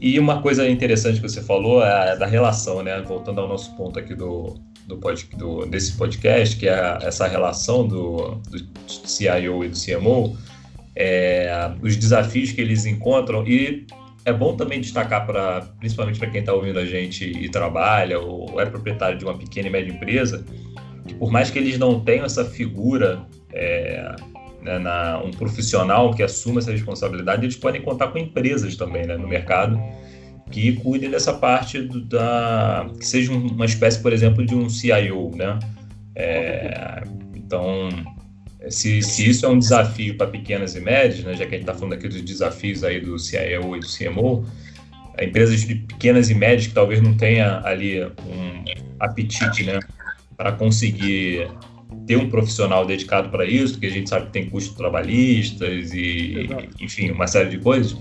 E 0.00 0.18
uma 0.18 0.40
coisa 0.40 0.68
interessante 0.68 1.20
que 1.20 1.28
você 1.28 1.42
falou 1.42 1.82
é 1.82 2.16
da 2.16 2.26
relação, 2.26 2.82
né? 2.82 3.00
Voltando 3.02 3.40
ao 3.40 3.49
nosso 3.49 3.75
ponto 3.76 3.99
aqui 3.99 4.14
do, 4.14 4.54
do, 4.87 4.97
do, 5.37 5.66
desse 5.66 5.97
podcast, 5.97 6.56
que 6.56 6.68
é 6.68 6.99
essa 7.02 7.26
relação 7.26 7.87
do, 7.87 8.37
do 8.49 8.58
CIO 8.87 9.64
e 9.64 9.68
do 9.68 9.76
CMO, 9.76 10.37
é, 10.94 11.73
os 11.82 11.97
desafios 11.97 12.52
que 12.52 12.61
eles 12.61 12.87
encontram 12.87 13.47
e 13.47 13.87
é 14.25 14.33
bom 14.33 14.57
também 14.57 14.81
destacar 14.81 15.27
para, 15.27 15.63
principalmente 15.79 16.19
para 16.19 16.29
quem 16.29 16.41
está 16.41 16.53
ouvindo 16.53 16.79
a 16.79 16.85
gente 16.85 17.25
e 17.25 17.49
trabalha 17.49 18.19
ou 18.19 18.61
é 18.61 18.67
proprietário 18.67 19.19
de 19.19 19.25
uma 19.25 19.37
pequena 19.37 19.69
e 19.69 19.71
média 19.71 19.93
empresa, 19.93 20.45
que 21.07 21.15
por 21.15 21.31
mais 21.31 21.51
que 21.51 21.59
eles 21.59 21.79
não 21.79 22.01
tenham 22.01 22.25
essa 22.25 22.45
figura, 22.45 23.27
é, 23.53 24.15
né, 24.63 24.79
na, 24.79 25.23
um 25.23 25.31
profissional 25.31 26.13
que 26.15 26.23
assuma 26.23 26.61
essa 26.61 26.71
responsabilidade, 26.71 27.45
eles 27.45 27.57
podem 27.57 27.81
contar 27.81 28.09
com 28.09 28.19
empresas 28.19 28.77
também 28.77 29.07
né, 29.07 29.17
no 29.17 29.27
mercado 29.27 29.81
que 30.51 30.73
cuidem 30.75 31.11
dessa 31.11 31.33
parte 31.33 31.81
do, 31.81 32.01
da 32.01 32.87
que 32.99 33.07
seja 33.07 33.33
uma 33.33 33.65
espécie, 33.65 34.01
por 34.01 34.13
exemplo, 34.13 34.45
de 34.45 34.55
um 34.55 34.69
CIO, 34.69 35.31
né? 35.35 35.59
É, 36.15 37.03
então, 37.35 37.89
se, 38.69 39.00
se 39.03 39.29
isso 39.29 39.47
é 39.47 39.49
um 39.49 39.59
desafio 39.59 40.17
para 40.17 40.27
pequenas 40.27 40.75
e 40.75 40.81
médias, 40.81 41.25
né, 41.25 41.35
já 41.35 41.47
que 41.47 41.55
a 41.55 41.59
gente 41.59 41.69
está 41.69 41.75
falando 41.75 41.93
aqui 41.93 42.09
dos 42.09 42.23
desafios 42.23 42.83
aí 42.83 43.00
do 43.00 43.19
CIO 43.19 43.77
e 43.77 43.81
do 43.81 43.87
CMO, 43.87 44.45
empresas 45.21 45.61
de 45.61 45.77
pequenas 45.77 46.31
e 46.31 46.35
médias 46.35 46.67
que 46.67 46.75
talvez 46.75 47.00
não 47.00 47.17
tenha 47.17 47.61
ali 47.65 48.05
um 48.05 48.65
apetite, 48.99 49.65
né, 49.65 49.79
para 50.37 50.53
conseguir 50.53 51.49
ter 52.07 52.17
um 52.17 52.29
profissional 52.29 52.85
dedicado 52.85 53.29
para 53.29 53.45
isso, 53.45 53.75
porque 53.75 53.87
a 53.87 53.91
gente 53.91 54.09
sabe 54.09 54.27
que 54.27 54.33
tem 54.33 54.49
custos 54.49 54.77
trabalhistas 54.77 55.93
e, 55.93 56.45
Exato. 56.45 56.69
enfim, 56.81 57.11
uma 57.11 57.27
série 57.27 57.50
de 57.50 57.59
coisas, 57.59 57.97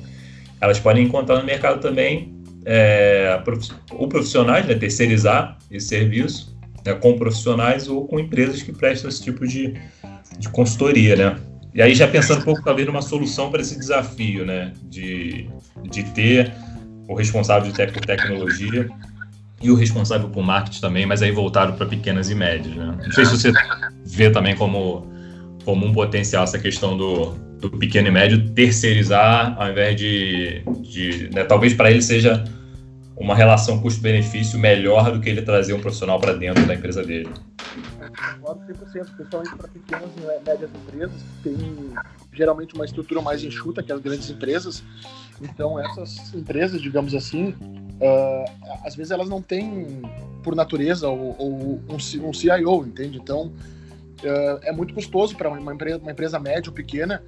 elas 0.59 0.79
podem 0.79 1.05
encontrar 1.05 1.37
no 1.39 1.45
mercado 1.45 1.79
também 1.79 2.35
é, 2.65 3.39
ou 3.91 4.07
profissionais, 4.07 4.65
né, 4.65 4.75
terceirizar 4.75 5.57
esse 5.71 5.87
serviço 5.87 6.57
né, 6.85 6.93
com 6.93 7.17
profissionais 7.17 7.87
ou 7.87 8.07
com 8.07 8.19
empresas 8.19 8.61
que 8.61 8.71
prestam 8.71 9.09
esse 9.09 9.23
tipo 9.23 9.45
de, 9.45 9.73
de 10.37 10.49
consultoria, 10.49 11.15
né? 11.15 11.35
E 11.73 11.81
aí 11.81 11.93
já 11.93 12.07
pensando 12.07 12.41
um 12.41 12.43
pouco 12.43 12.63
talvez 12.63 12.87
numa 12.87 13.01
solução 13.01 13.51
para 13.51 13.61
esse 13.61 13.77
desafio, 13.77 14.45
né, 14.45 14.73
de, 14.89 15.47
de 15.91 16.03
ter 16.05 16.51
o 17.07 17.13
responsável 17.13 17.71
de 17.71 17.77
tecnologia 18.01 18.89
e 19.61 19.69
o 19.69 19.75
responsável 19.75 20.27
por 20.29 20.43
marketing 20.43 20.81
também, 20.81 21.05
mas 21.05 21.21
aí 21.21 21.31
voltado 21.31 21.73
para 21.73 21.85
pequenas 21.85 22.29
e 22.29 22.35
médias, 22.35 22.75
né? 22.75 22.97
Não 23.03 23.11
sei 23.11 23.25
se 23.25 23.31
você 23.31 23.51
vê 24.05 24.29
também 24.29 24.55
como 24.55 25.07
como 25.63 25.85
um 25.85 25.91
potencial 25.91 26.45
essa 26.45 26.57
questão 26.57 26.97
do, 26.97 27.31
do 27.59 27.69
pequeno 27.71 28.07
e 28.07 28.11
médio 28.11 28.49
terceirizar 28.51 29.53
ao 29.59 29.69
invés 29.69 29.97
de, 29.97 30.63
de 30.81 31.29
né, 31.33 31.43
talvez 31.43 31.73
para 31.73 31.91
ele 31.91 32.01
seja 32.01 32.43
uma 33.17 33.35
relação 33.35 33.79
custo-benefício 33.79 34.57
melhor 34.57 35.11
do 35.11 35.19
que 35.19 35.29
ele 35.29 35.41
trazer 35.41 35.73
um 35.73 35.79
profissional 35.79 36.19
para 36.19 36.33
dentro 36.33 36.65
da 36.65 36.73
empresa 36.73 37.03
dele. 37.03 37.29
Concordo 38.35 38.61
100%, 38.73 39.15
principalmente 39.15 39.55
para 39.55 39.67
pequenas 39.67 40.09
e 40.15 40.45
médias 40.45 40.69
empresas 40.69 41.21
que 41.21 41.49
têm 41.49 41.93
geralmente 42.33 42.75
uma 42.75 42.85
estrutura 42.85 43.21
mais 43.21 43.43
enxuta 43.43 43.81
que 43.83 43.91
as 43.91 43.99
grandes 43.99 44.29
empresas. 44.29 44.83
Então, 45.41 45.79
essas 45.79 46.33
empresas, 46.33 46.81
digamos 46.81 47.13
assim, 47.13 47.49
uh, 47.49 48.85
às 48.85 48.95
vezes 48.95 49.11
elas 49.11 49.29
não 49.29 49.41
têm, 49.41 50.01
por 50.43 50.55
natureza, 50.55 51.07
ou, 51.07 51.35
ou 51.37 51.81
um, 51.89 51.95
um, 51.95 52.33
CIO, 52.33 52.85
entende? 52.85 53.17
Então, 53.17 53.47
uh, 53.47 54.59
é 54.63 54.71
muito 54.71 54.93
custoso 54.93 55.35
para 55.35 55.49
uma 55.49 55.73
empresa, 55.73 55.97
uma 55.99 56.11
empresa 56.11 56.39
média 56.39 56.69
ou 56.69 56.73
pequena 56.73 57.23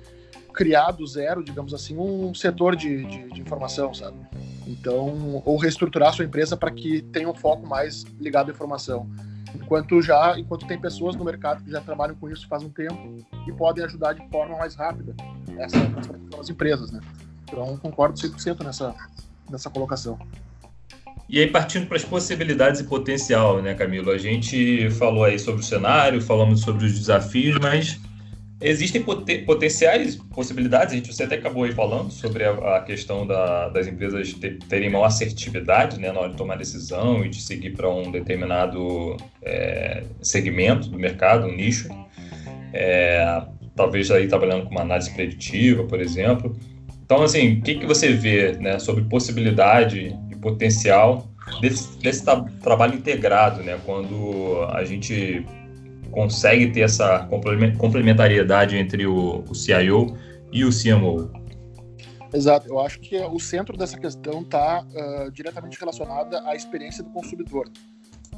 criar 0.53 0.91
do 0.91 1.05
zero, 1.05 1.43
digamos 1.43 1.73
assim, 1.73 1.97
um 1.97 2.33
setor 2.33 2.75
de, 2.75 3.05
de, 3.05 3.29
de 3.31 3.41
informação, 3.41 3.93
sabe? 3.93 4.17
Então, 4.67 5.41
ou 5.45 5.57
reestruturar 5.57 6.09
a 6.09 6.11
sua 6.11 6.25
empresa 6.25 6.57
para 6.57 6.71
que 6.71 7.01
tenha 7.01 7.29
um 7.29 7.33
foco 7.33 7.65
mais 7.65 8.03
ligado 8.19 8.49
à 8.49 8.53
informação. 8.53 9.09
Enquanto 9.55 10.01
já, 10.01 10.37
enquanto 10.37 10.67
tem 10.67 10.79
pessoas 10.79 11.15
no 11.15 11.23
mercado 11.23 11.63
que 11.63 11.71
já 11.71 11.81
trabalham 11.81 12.15
com 12.15 12.29
isso 12.29 12.47
faz 12.47 12.63
um 12.63 12.69
tempo 12.69 13.25
e 13.47 13.51
podem 13.51 13.83
ajudar 13.83 14.13
de 14.13 14.27
forma 14.29 14.57
mais 14.57 14.75
rápida 14.75 15.15
essa 15.57 15.79
transformação 15.79 16.29
das 16.37 16.49
empresas, 16.49 16.91
né? 16.91 16.99
Então, 17.43 17.77
concordo 17.77 18.15
100% 18.15 18.63
nessa, 18.63 18.95
nessa 19.49 19.69
colocação. 19.69 20.19
E 21.27 21.39
aí, 21.39 21.47
partindo 21.47 21.87
para 21.87 21.97
as 21.97 22.03
possibilidades 22.03 22.81
e 22.81 22.83
potencial, 22.85 23.61
né, 23.61 23.75
Camilo? 23.75 24.09
A 24.09 24.17
gente 24.17 24.89
falou 24.91 25.23
aí 25.23 25.37
sobre 25.37 25.61
o 25.61 25.63
cenário, 25.63 26.21
falamos 26.21 26.61
sobre 26.61 26.85
os 26.85 26.93
desafios, 26.97 27.57
mas 27.59 27.99
Existem 28.61 29.01
poten 29.01 29.45
potenciais 29.45 30.17
possibilidades, 30.17 30.93
a 30.93 30.97
gente 30.97 31.13
você 31.13 31.23
até 31.23 31.35
acabou 31.35 31.63
aí 31.63 31.71
falando 31.71 32.11
sobre 32.11 32.43
a, 32.43 32.77
a 32.77 32.81
questão 32.81 33.25
da, 33.25 33.69
das 33.69 33.87
empresas 33.87 34.33
ter, 34.33 34.57
terem 34.67 34.89
maior 34.89 35.05
assertividade 35.05 35.97
né, 35.97 36.11
na 36.11 36.19
hora 36.19 36.31
de 36.31 36.35
tomar 36.35 36.57
decisão 36.57 37.23
e 37.23 37.29
de 37.29 37.41
seguir 37.41 37.71
para 37.71 37.89
um 37.89 38.11
determinado 38.11 39.15
é, 39.41 40.03
segmento 40.21 40.89
do 40.89 40.99
mercado, 40.99 41.47
um 41.47 41.55
nicho. 41.55 41.87
É, 42.73 43.43
talvez 43.75 44.11
aí 44.11 44.27
trabalhando 44.27 44.65
com 44.65 44.71
uma 44.71 44.81
análise 44.81 45.09
preditiva, 45.13 45.85
por 45.85 46.01
exemplo. 46.01 46.53
Então, 47.05 47.23
assim, 47.23 47.53
o 47.53 47.61
que, 47.61 47.75
que 47.75 47.85
você 47.85 48.11
vê 48.11 48.51
né, 48.59 48.77
sobre 48.77 49.05
possibilidade 49.05 50.13
e 50.29 50.35
potencial 50.35 51.29
desse, 51.61 51.97
desse 51.99 52.25
tra 52.25 52.41
trabalho 52.61 52.95
integrado, 52.95 53.63
né, 53.63 53.79
quando 53.85 54.67
a 54.73 54.83
gente 54.83 55.45
consegue 56.11 56.71
ter 56.71 56.81
essa 56.81 57.27
complementariedade 57.77 58.77
entre 58.77 59.05
o, 59.05 59.43
o 59.47 59.55
CIO 59.55 60.17
e 60.51 60.65
o 60.65 60.69
CMO. 60.69 61.31
Exato, 62.33 62.67
eu 62.67 62.79
acho 62.79 62.99
que 62.99 63.17
o 63.17 63.39
centro 63.39 63.75
dessa 63.75 63.97
questão 63.97 64.41
está 64.41 64.83
uh, 64.83 65.31
diretamente 65.31 65.79
relacionada 65.79 66.41
à 66.47 66.55
experiência 66.55 67.03
do 67.03 67.09
consumidor. 67.09 67.69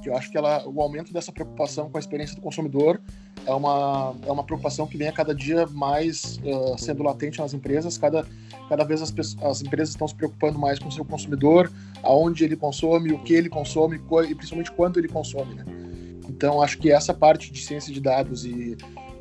Que 0.02 0.10
eu 0.10 0.16
acho 0.16 0.32
que 0.32 0.38
ela, 0.38 0.68
o 0.68 0.82
aumento 0.82 1.12
dessa 1.12 1.32
preocupação 1.32 1.90
com 1.90 1.98
a 1.98 2.00
experiência 2.00 2.36
do 2.36 2.42
consumidor 2.42 3.02
é 3.46 3.52
uma, 3.52 4.16
é 4.26 4.32
uma 4.32 4.44
preocupação 4.44 4.88
que 4.88 4.98
vem 4.98 5.10
a 5.10 5.12
cada 5.12 5.36
dia 5.36 5.68
mais 5.68 6.40
uh, 6.44 6.78
sendo 6.78 7.04
latente 7.04 7.40
nas 7.40 7.54
empresas. 7.54 7.98
Cada, 7.98 8.26
cada 8.70 8.84
vez 8.86 9.02
as, 9.02 9.14
as 9.44 9.62
empresas 9.62 9.90
estão 9.90 10.08
se 10.08 10.16
preocupando 10.16 10.58
mais 10.58 10.80
com 10.80 10.88
o 10.88 10.92
seu 10.92 11.04
consumidor, 11.04 11.70
aonde 12.02 12.46
ele 12.46 12.56
consome, 12.56 13.12
o 13.12 13.20
que 13.20 13.34
ele 13.34 13.50
consome 13.50 14.00
e 14.30 14.36
principalmente 14.36 14.72
quando 14.72 14.98
ele 15.00 15.10
consome. 15.10 15.54
Né? 15.56 15.91
Então, 16.30 16.62
acho 16.62 16.78
que 16.78 16.92
essa 16.92 17.14
parte 17.14 17.52
de 17.52 17.62
ciência 17.62 17.94
de 17.94 18.00
dados 18.00 18.46
e 18.46 18.78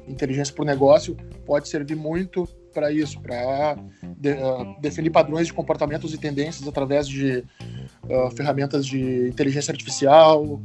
inteligência 0.07 0.55
por 0.55 0.65
negócio 0.65 1.17
pode 1.47 1.69
servir 1.69 1.97
muito 1.97 2.49
para 2.73 2.93
isso, 2.93 3.21
para 3.21 3.77
de, 4.19 4.33
uh, 4.33 4.81
definir 4.81 5.11
padrões 5.11 5.49
de 5.49 5.53
comportamentos 5.53 6.15
e 6.15 6.19
tendências 6.19 6.67
através 6.67 7.07
de 7.07 7.45
uh, 8.05 8.31
ferramentas 8.37 8.87
de 8.87 9.29
inteligência 9.29 9.73
artificial 9.73 10.61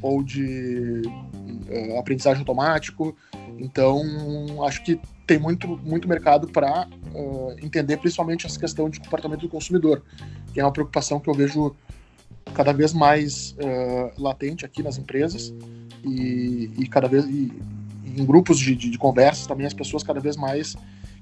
ou 0.00 0.22
de 0.22 1.02
uh, 1.06 1.98
aprendizagem 1.98 2.40
automático. 2.40 3.16
Então, 3.58 4.02
acho 4.64 4.84
que 4.84 5.00
tem 5.26 5.38
muito, 5.38 5.66
muito 5.68 6.08
mercado 6.08 6.46
para 6.46 6.86
entender 7.60 7.96
principalmente 7.96 8.46
essa 8.46 8.58
questão 8.58 8.88
de 8.88 9.00
comportamento 9.00 9.40
do 9.40 9.48
consumidor, 9.48 10.02
que 10.54 10.60
é 10.60 10.64
uma 10.64 10.72
preocupação 10.72 11.18
que 11.18 11.28
eu 11.28 11.34
vejo 11.34 11.74
cada 12.54 12.72
vez 12.72 12.92
mais 12.92 13.56
latente 14.16 14.64
aqui 14.64 14.82
nas 14.82 14.98
empresas 14.98 15.54
e, 16.04 16.70
e 16.78 16.86
cada 16.86 17.08
vez 17.08 17.24
e, 17.24 17.52
em 18.16 18.24
grupos 18.24 18.58
de, 18.58 18.74
de, 18.74 18.90
de 18.90 18.98
conversas 18.98 19.46
também 19.46 19.66
as 19.66 19.74
pessoas 19.74 20.02
cada 20.02 20.20
vez 20.20 20.36
mais 20.36 20.76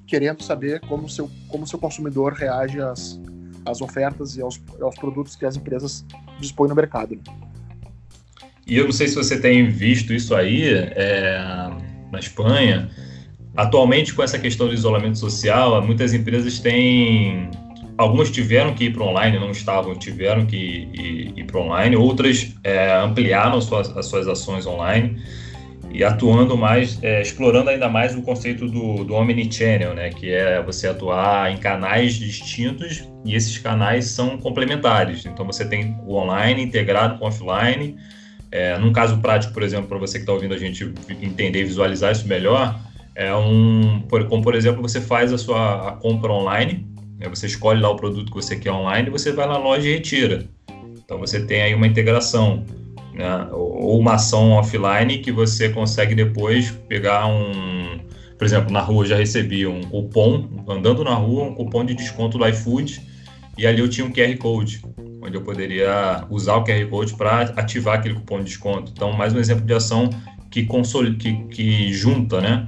querendo 0.06 0.42
saber 0.42 0.80
como 0.80 1.09
seu 1.09 1.30
como 1.49 1.66
seu 1.66 1.78
consumidor 1.78 2.33
reage 2.33 2.80
às, 2.80 3.21
às 3.64 3.80
ofertas 3.80 4.37
e 4.37 4.40
aos, 4.40 4.61
aos 4.80 4.95
produtos 4.95 5.37
que 5.37 5.45
as 5.45 5.56
empresas 5.56 6.04
dispõem 6.38 6.68
no 6.68 6.75
mercado. 6.75 7.16
Né? 7.16 7.23
E 8.66 8.76
eu 8.76 8.85
não 8.85 8.92
sei 8.92 9.09
se 9.09 9.14
você 9.14 9.38
tem 9.38 9.68
visto 9.68 10.12
isso 10.12 10.35
aí 10.35 10.68
é, 10.73 11.71
na 12.11 12.18
Espanha. 12.18 12.90
Atualmente, 13.56 14.12
com 14.12 14.23
essa 14.23 14.38
questão 14.38 14.68
do 14.68 14.75
isolamento 14.75 15.18
social, 15.18 15.80
muitas 15.85 16.12
empresas 16.12 16.59
têm 16.59 17.50
Algumas 17.99 18.31
tiveram 18.31 18.75
que 18.75 18.85
ir 18.85 18.93
para 18.93 19.05
online, 19.05 19.38
não 19.38 19.50
estavam, 19.50 19.95
tiveram 19.95 20.45
que 20.45 20.57
ir, 20.57 21.33
ir 21.35 21.45
para 21.45 21.61
online. 21.61 21.97
Outras 21.97 22.55
é, 22.62 22.95
ampliaram 22.95 23.61
suas, 23.61 23.97
as 23.97 24.07
suas 24.07 24.29
ações 24.29 24.67
online 24.67 25.19
e 25.91 26.05
atuando 26.05 26.59
mais, 26.59 27.03
é, 27.03 27.23
explorando 27.23 27.71
ainda 27.71 27.88
mais 27.88 28.15
o 28.15 28.21
conceito 28.21 28.67
do, 28.69 29.03
do 29.03 29.15
omnichannel, 29.15 29.95
né? 29.95 30.11
Que 30.11 30.31
é 30.31 30.62
você 30.62 30.88
atuar 30.88 31.50
em 31.50 31.57
canais 31.57 32.15
distintos 32.15 33.09
e 33.25 33.35
esses 33.35 33.57
canais 33.57 34.05
são 34.07 34.37
complementares. 34.37 35.25
Então 35.25 35.47
você 35.47 35.65
tem 35.65 35.97
o 36.05 36.17
online 36.17 36.62
integrado 36.62 37.19
com 37.19 37.25
o 37.25 37.29
offline. 37.29 37.97
É, 38.53 38.79
num 38.79 38.93
caso 38.93 39.19
prático, 39.19 39.55
por 39.55 39.62
exemplo, 39.62 39.88
para 39.88 39.99
você 39.99 40.19
que 40.19 40.23
está 40.23 40.35
ouvindo 40.35 40.53
a 40.53 40.59
gente 40.59 40.93
entender 41.21 41.61
e 41.61 41.65
visualizar 41.65 42.12
isso 42.12 42.29
melhor, 42.29 42.79
é 43.15 43.35
um, 43.35 44.03
como 44.29 44.43
por 44.43 44.55
exemplo, 44.55 44.83
você 44.83 45.00
faz 45.00 45.33
a 45.33 45.38
sua 45.38 45.88
a 45.88 45.93
compra 45.93 46.31
online 46.31 46.87
você 47.28 47.46
escolhe 47.46 47.80
lá 47.80 47.88
o 47.90 47.96
produto 47.96 48.30
que 48.30 48.37
você 48.37 48.56
quer 48.56 48.73
online 48.73 49.11
você 49.11 49.32
vai 49.32 49.46
na 49.46 49.56
loja 49.56 49.88
e 49.88 49.92
retira. 49.92 50.46
Então 51.04 51.18
você 51.18 51.40
tem 51.40 51.62
aí 51.62 51.75
uma 51.75 51.87
integração, 51.87 52.64
né? 53.14 53.49
ou 53.52 53.99
uma 53.99 54.14
ação 54.14 54.52
offline 54.52 55.18
que 55.18 55.32
você 55.32 55.68
consegue 55.68 56.14
depois 56.14 56.70
pegar 56.88 57.26
um. 57.26 58.00
Por 58.37 58.44
exemplo, 58.44 58.70
na 58.70 58.80
rua 58.80 59.04
eu 59.04 59.08
já 59.08 59.16
recebi 59.16 59.66
um 59.66 59.80
cupom, 59.82 60.49
andando 60.68 61.02
na 61.02 61.14
rua, 61.14 61.44
um 61.44 61.54
cupom 61.54 61.85
de 61.85 61.94
desconto 61.94 62.37
do 62.37 62.46
iFood, 62.49 63.00
e 63.56 63.66
ali 63.66 63.80
eu 63.80 63.88
tinha 63.88 64.06
um 64.06 64.12
QR 64.12 64.37
Code, 64.37 64.82
onde 65.23 65.35
eu 65.35 65.42
poderia 65.42 66.26
usar 66.28 66.56
o 66.56 66.64
QR 66.64 66.87
Code 66.90 67.14
para 67.14 67.40
ativar 67.40 67.94
aquele 67.99 68.14
cupom 68.16 68.38
de 68.38 68.44
desconto. 68.44 68.92
Então, 68.94 69.12
mais 69.12 69.32
um 69.32 69.38
exemplo 69.38 69.64
de 69.64 69.73
ação 69.73 70.11
que, 70.50 70.64
console, 70.64 71.16
que, 71.16 71.44
que 71.44 71.92
junta, 71.94 72.40
né? 72.42 72.66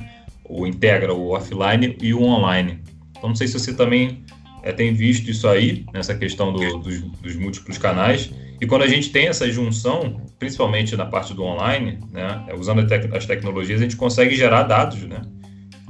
O 0.49 0.67
integra 0.67 1.13
o 1.13 1.31
offline 1.33 1.99
e 2.01 2.15
o 2.15 2.23
online. 2.23 2.79
Então, 3.11 3.29
não 3.29 3.37
sei 3.37 3.47
se 3.47 3.59
você 3.59 3.75
também 3.75 4.25
é, 4.63 4.73
tem 4.73 4.93
visto 4.93 5.31
isso 5.31 5.49
aí, 5.49 5.85
nessa 5.93 6.15
questão 6.15 6.53
do, 6.53 6.79
dos, 6.79 7.01
dos, 7.01 7.37
múltiplos 7.37 7.79
canais. 7.79 8.31
E 8.61 8.67
quando 8.67 8.83
a 8.83 8.89
gente 8.89 9.11
tem 9.11 9.29
essa 9.29 9.51
junção, 9.51 10.21
principalmente 10.39 10.97
na 10.97 11.07
parte 11.07 11.33
do 11.33 11.43
online, 11.43 11.99
né, 12.13 12.47
usando 12.57 12.87
as 13.13 13.27
tecnologias, 13.27 13.81
a 13.81 13.85
gente 13.85 13.97
consegue 13.97 14.35
gerar 14.35 14.65
dados, 14.65 15.01
né, 15.03 15.23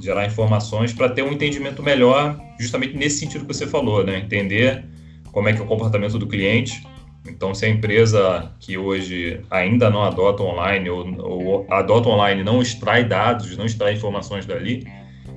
gerar 0.01 0.25
informações 0.25 0.93
para 0.93 1.09
ter 1.09 1.23
um 1.23 1.31
entendimento 1.31 1.81
melhor, 1.81 2.39
justamente 2.59 2.95
nesse 2.95 3.19
sentido 3.19 3.45
que 3.45 3.53
você 3.53 3.67
falou, 3.67 4.03
né, 4.03 4.19
entender 4.19 4.85
como 5.31 5.49
é 5.49 5.53
que 5.53 5.59
é 5.59 5.63
o 5.63 5.67
comportamento 5.67 6.17
do 6.17 6.27
cliente. 6.27 6.85
Então, 7.27 7.53
se 7.53 7.65
a 7.65 7.69
empresa 7.69 8.51
que 8.59 8.77
hoje 8.77 9.41
ainda 9.49 9.89
não 9.89 10.03
adota 10.03 10.41
online 10.41 10.89
ou, 10.89 11.05
ou 11.19 11.67
adota 11.69 12.09
online 12.09 12.43
não 12.43 12.61
extrai 12.61 13.03
dados, 13.03 13.57
não 13.57 13.65
extrai 13.65 13.93
informações 13.93 14.45
dali, 14.45 14.87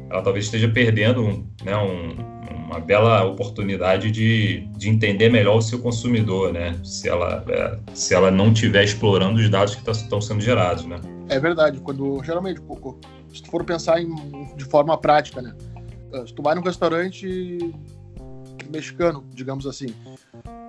ela 0.08 0.22
talvez 0.22 0.44
esteja 0.44 0.68
perdendo 0.68 1.44
né, 1.64 1.76
um, 1.76 2.31
uma 2.52 2.80
bela 2.80 3.24
oportunidade 3.24 4.10
de, 4.10 4.66
de 4.76 4.88
entender 4.88 5.28
melhor 5.28 5.56
o 5.56 5.62
seu 5.62 5.78
consumidor, 5.78 6.52
né? 6.52 6.78
Se 6.84 7.08
ela, 7.08 7.44
é, 7.48 7.78
se 7.94 8.14
ela 8.14 8.30
não 8.30 8.52
estiver 8.52 8.84
explorando 8.84 9.40
os 9.40 9.48
dados 9.48 9.74
que 9.74 9.90
estão 9.90 10.20
sendo 10.20 10.40
gerados, 10.40 10.84
né? 10.84 11.00
É 11.28 11.38
verdade. 11.38 11.80
Quando 11.80 12.22
geralmente, 12.24 12.60
se 13.32 13.42
tu 13.42 13.50
for 13.50 13.64
pensar 13.64 14.00
em, 14.00 14.14
de 14.56 14.64
forma 14.64 14.96
prática, 14.98 15.40
né? 15.40 15.54
Ah, 16.12 16.26
se 16.26 16.34
tu 16.34 16.42
vai 16.42 16.54
num 16.54 16.62
restaurante 16.62 17.74
mexicano, 18.70 19.24
digamos 19.34 19.66
assim, 19.66 19.94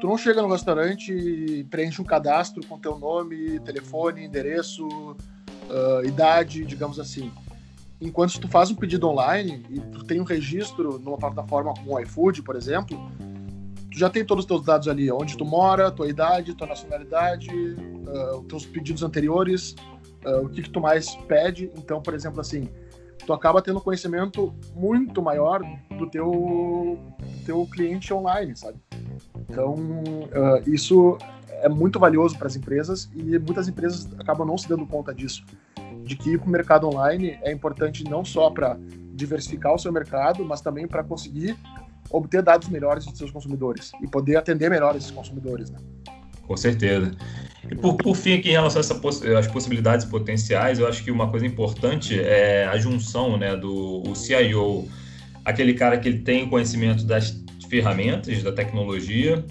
tu 0.02 0.08
não 0.08 0.18
chega 0.18 0.42
no 0.42 0.52
restaurante 0.52 1.14
e 1.14 1.64
preenche 1.66 2.02
um 2.02 2.06
cadastro 2.06 2.66
com 2.68 2.80
teu 2.80 2.98
nome, 2.98 3.60
telefone, 3.62 4.26
endereço, 4.26 4.86
uh, 4.88 6.06
idade, 6.06 6.66
digamos 6.66 7.00
assim 7.00 7.32
enquanto 8.02 8.40
tu 8.40 8.48
faz 8.48 8.70
um 8.70 8.76
pedido 8.76 9.08
online 9.08 9.66
e 9.70 9.80
tu 9.80 10.04
tem 10.04 10.20
um 10.20 10.24
registro 10.24 11.00
numa 11.00 11.18
plataforma 11.18 11.74
como 11.74 11.96
o 11.96 12.00
iFood, 12.00 12.42
por 12.42 12.56
exemplo, 12.56 12.98
tu 13.92 13.98
já 13.98 14.10
tem 14.10 14.26
todos 14.26 14.44
os 14.44 14.48
teus 14.48 14.64
dados 14.66 14.88
ali, 14.88 15.12
onde 15.12 15.38
tu 15.38 15.46
mora, 15.46 15.92
tua 15.92 16.08
idade, 16.08 16.54
tua 16.56 16.68
nacionalidade, 16.68 17.50
uh, 17.50 18.40
os 18.40 18.48
teus 18.48 18.66
pedidos 18.66 19.04
anteriores, 19.04 19.76
uh, 20.26 20.46
o 20.46 20.50
que, 20.50 20.64
que 20.64 20.70
tu 20.70 20.82
mais 20.82 21.16
pede. 21.28 21.72
Então, 21.78 22.02
por 22.02 22.14
exemplo, 22.14 22.42
assim, 22.42 22.68
tu 23.26 23.32
acaba 23.34 23.62
tendo 23.62 23.80
conhecimento 23.80 24.54
muito 24.76 25.22
maior 25.22 25.62
do 25.98 26.10
teu, 26.10 27.00
teu 27.46 27.66
cliente 27.68 28.14
online, 28.14 28.56
sabe? 28.56 28.80
Então, 29.50 29.76
uh, 29.76 30.70
isso 30.70 31.18
é 31.62 31.70
muito 31.70 32.00
valioso 32.00 32.38
para 32.38 32.48
as 32.48 32.56
empresas 32.56 33.10
e 33.14 33.38
muitas 33.40 33.68
empresas 33.68 34.10
acabam 34.20 34.46
não 34.46 34.58
se 34.58 34.68
dando 34.68 34.86
conta 34.86 35.14
disso 35.14 35.46
de 36.04 36.16
que 36.16 36.32
ir 36.32 36.40
para 36.40 36.48
o 36.48 36.52
mercado 36.52 36.88
online 36.88 37.38
é 37.42 37.52
importante 37.52 38.04
não 38.04 38.24
só 38.26 38.50
para 38.50 38.78
diversificar 39.14 39.74
o 39.74 39.80
seu 39.80 39.92
mercado, 39.92 40.44
mas 40.44 40.62
também 40.62 40.88
para 40.88 41.04
conseguir 41.04 41.56
obter 42.10 42.42
dados 42.42 42.70
melhores 42.70 43.06
dos 43.06 43.18
seus 43.18 43.32
consumidores 43.32 43.92
e 44.02 44.08
poder 44.08 44.36
atender 44.36 44.70
melhor 44.70 44.96
esses 44.96 45.12
consumidores. 45.12 45.70
Né? 45.70 45.80
Com 46.46 46.58
certeza. 46.58 47.12
E 47.70 47.76
por, 47.76 47.96
por 47.96 48.16
fim, 48.16 48.34
aqui 48.34 48.50
em 48.50 48.54
relação 48.54 48.82
às 48.82 49.48
possibilidades 49.48 50.06
potenciais, 50.06 50.80
eu 50.80 50.88
acho 50.88 51.04
que 51.04 51.10
uma 51.10 51.30
coisa 51.30 51.46
importante 51.46 52.20
é 52.20 52.66
a 52.66 52.78
junção 52.78 53.38
né, 53.38 53.56
do 53.56 54.14
CIO, 54.16 54.88
aquele 55.46 55.74
cara 55.74 55.98
que 55.98 56.10
ele 56.10 56.20
tem 56.20 56.48
conhecimento 56.48 57.06
das 57.06 57.42
ferramentas, 57.70 58.44
da 58.44 58.52
tecnologia, 58.52 59.44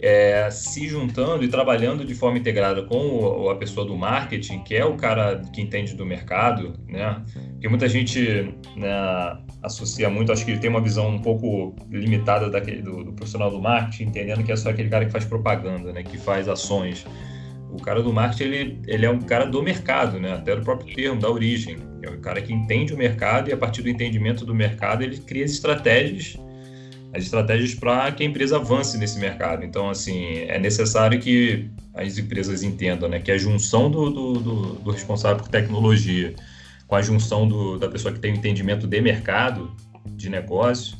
é, 0.00 0.50
se 0.50 0.86
juntando 0.88 1.42
e 1.44 1.48
trabalhando 1.48 2.04
de 2.04 2.14
forma 2.14 2.38
integrada 2.38 2.82
com 2.82 2.96
o, 2.96 3.50
a 3.50 3.56
pessoa 3.56 3.86
do 3.86 3.96
marketing, 3.96 4.62
que 4.62 4.74
é 4.74 4.84
o 4.84 4.96
cara 4.96 5.40
que 5.52 5.62
entende 5.62 5.94
do 5.94 6.04
mercado, 6.04 6.74
né? 6.86 7.22
Porque 7.52 7.68
muita 7.68 7.88
gente 7.88 8.54
né, 8.76 9.38
associa 9.62 10.10
muito, 10.10 10.32
acho 10.32 10.44
que 10.44 10.50
ele 10.50 10.60
tem 10.60 10.68
uma 10.68 10.82
visão 10.82 11.08
um 11.08 11.20
pouco 11.20 11.74
limitada 11.90 12.50
daquele, 12.50 12.82
do, 12.82 13.04
do, 13.04 13.12
profissional 13.12 13.50
do 13.50 13.60
marketing, 13.60 14.04
entendendo 14.04 14.44
que 14.44 14.52
é 14.52 14.56
só 14.56 14.70
aquele 14.70 14.90
cara 14.90 15.06
que 15.06 15.12
faz 15.12 15.24
propaganda, 15.24 15.92
né? 15.92 16.02
Que 16.02 16.18
faz 16.18 16.48
ações. 16.48 17.06
O 17.70 17.80
cara 17.80 18.02
do 18.02 18.12
marketing, 18.12 18.44
ele, 18.44 18.82
ele 18.86 19.06
é 19.06 19.10
um 19.10 19.20
cara 19.20 19.46
do 19.46 19.62
mercado, 19.62 20.20
né? 20.20 20.34
Até 20.34 20.54
do 20.54 20.62
próprio 20.62 20.94
termo, 20.94 21.20
da 21.20 21.30
origem. 21.30 21.78
É 22.02 22.10
o 22.10 22.18
cara 22.18 22.40
que 22.42 22.52
entende 22.52 22.92
o 22.92 22.96
mercado 22.96 23.48
e 23.48 23.52
a 23.52 23.56
partir 23.56 23.82
do 23.82 23.88
entendimento 23.88 24.44
do 24.44 24.54
mercado 24.54 25.02
ele 25.02 25.16
cria 25.18 25.44
estratégias 25.44 26.36
as 27.16 27.24
estratégias 27.24 27.74
para 27.74 28.12
que 28.12 28.22
a 28.22 28.26
empresa 28.26 28.56
avance 28.56 28.98
nesse 28.98 29.18
mercado. 29.18 29.64
Então, 29.64 29.88
assim, 29.88 30.40
é 30.48 30.58
necessário 30.58 31.18
que 31.18 31.70
as 31.94 32.18
empresas 32.18 32.62
entendam 32.62 33.08
né, 33.08 33.18
que 33.18 33.32
a 33.32 33.38
junção 33.38 33.90
do, 33.90 34.10
do, 34.10 34.32
do, 34.34 34.72
do 34.74 34.90
responsável 34.90 35.38
por 35.38 35.48
tecnologia 35.48 36.34
com 36.86 36.94
a 36.94 37.02
junção 37.02 37.48
do, 37.48 37.78
da 37.78 37.88
pessoa 37.88 38.12
que 38.12 38.20
tem 38.20 38.34
entendimento 38.34 38.86
de 38.86 39.00
mercado, 39.00 39.74
de 40.14 40.28
negócio, 40.28 40.96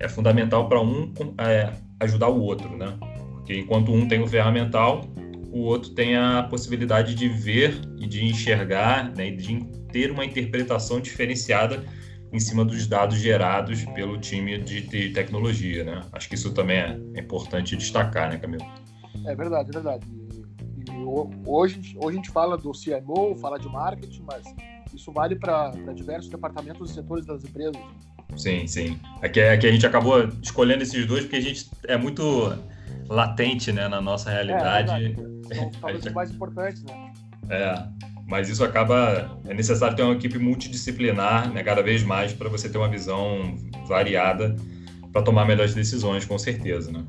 é 0.00 0.08
fundamental 0.08 0.68
para 0.68 0.80
um 0.80 1.12
é, 1.38 1.72
ajudar 2.00 2.28
o 2.28 2.40
outro, 2.40 2.76
né? 2.76 2.94
Porque 3.34 3.54
enquanto 3.56 3.92
um 3.92 4.08
tem 4.08 4.20
o 4.22 4.26
ferramental, 4.26 5.04
o 5.52 5.60
outro 5.60 5.90
tem 5.90 6.16
a 6.16 6.42
possibilidade 6.44 7.14
de 7.14 7.28
ver 7.28 7.78
e 7.98 8.06
de 8.06 8.24
enxergar, 8.24 9.12
né, 9.14 9.28
e 9.28 9.36
de 9.36 9.64
ter 9.92 10.10
uma 10.10 10.24
interpretação 10.24 11.00
diferenciada 11.00 11.84
em 12.32 12.38
cima 12.38 12.64
dos 12.64 12.86
dados 12.86 13.18
gerados 13.18 13.84
pelo 13.86 14.18
time 14.18 14.58
de, 14.58 14.82
de 14.82 15.10
tecnologia, 15.10 15.84
né? 15.84 16.02
Acho 16.12 16.28
que 16.28 16.34
isso 16.34 16.52
também 16.52 16.78
é 16.78 17.20
importante 17.20 17.76
destacar, 17.76 18.30
né, 18.30 18.38
Camilo? 18.38 18.64
É 19.26 19.34
verdade, 19.34 19.70
é 19.70 19.72
verdade. 19.72 20.06
E, 20.76 20.90
e 20.90 21.04
hoje, 21.46 21.96
hoje 21.96 21.96
a 21.96 22.12
gente 22.12 22.30
fala 22.30 22.56
do 22.56 22.72
CMO, 22.72 23.34
fala 23.36 23.58
de 23.58 23.68
marketing, 23.68 24.24
mas 24.26 24.44
isso 24.94 25.12
vale 25.12 25.36
para 25.36 25.70
diversos 25.94 26.28
departamentos 26.28 26.90
e 26.90 26.94
setores 26.94 27.24
das 27.24 27.44
empresas. 27.44 27.80
Sim, 28.36 28.66
sim. 28.66 29.00
Aqui, 29.22 29.40
aqui 29.40 29.66
a 29.66 29.72
gente 29.72 29.86
acabou 29.86 30.28
escolhendo 30.42 30.82
esses 30.82 31.06
dois 31.06 31.22
porque 31.22 31.36
a 31.36 31.40
gente 31.40 31.70
é 31.86 31.96
muito 31.96 32.22
latente 33.08 33.72
né, 33.72 33.88
na 33.88 34.00
nossa 34.00 34.30
realidade. 34.30 35.16
É, 35.50 35.54
é 35.54 35.54
São 35.56 35.70
talvez 35.80 36.04
os 36.04 36.12
mais 36.12 36.30
importantes, 36.30 36.82
né? 36.84 37.12
É 37.48 38.07
mas 38.28 38.50
isso 38.50 38.62
acaba 38.62 39.40
é 39.46 39.54
necessário 39.54 39.96
ter 39.96 40.02
uma 40.02 40.14
equipe 40.14 40.38
multidisciplinar, 40.38 41.50
né, 41.50 41.62
cada 41.62 41.82
vez 41.82 42.02
mais 42.02 42.32
para 42.32 42.48
você 42.50 42.68
ter 42.68 42.76
uma 42.76 42.88
visão 42.88 43.56
variada 43.86 44.54
para 45.10 45.22
tomar 45.22 45.46
melhores 45.46 45.74
decisões, 45.74 46.26
com 46.26 46.38
certeza, 46.38 46.92
né? 46.92 47.02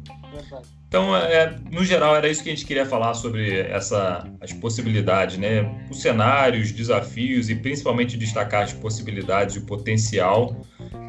Então, 0.88 1.16
é, 1.16 1.56
no 1.70 1.84
geral, 1.84 2.16
era 2.16 2.30
isso 2.30 2.42
que 2.42 2.50
a 2.50 2.56
gente 2.56 2.66
queria 2.66 2.86
falar 2.86 3.14
sobre 3.14 3.60
essa, 3.60 4.26
as 4.40 4.54
possibilidades, 4.54 5.38
né? 5.38 5.86
Os 5.92 6.02
cenários, 6.02 6.72
desafios 6.72 7.50
e 7.50 7.56
principalmente 7.56 8.18
destacar 8.18 8.64
as 8.64 8.74
possibilidades 8.74 9.58
e 9.58 9.60
o 9.60 9.64
potencial 9.64 10.56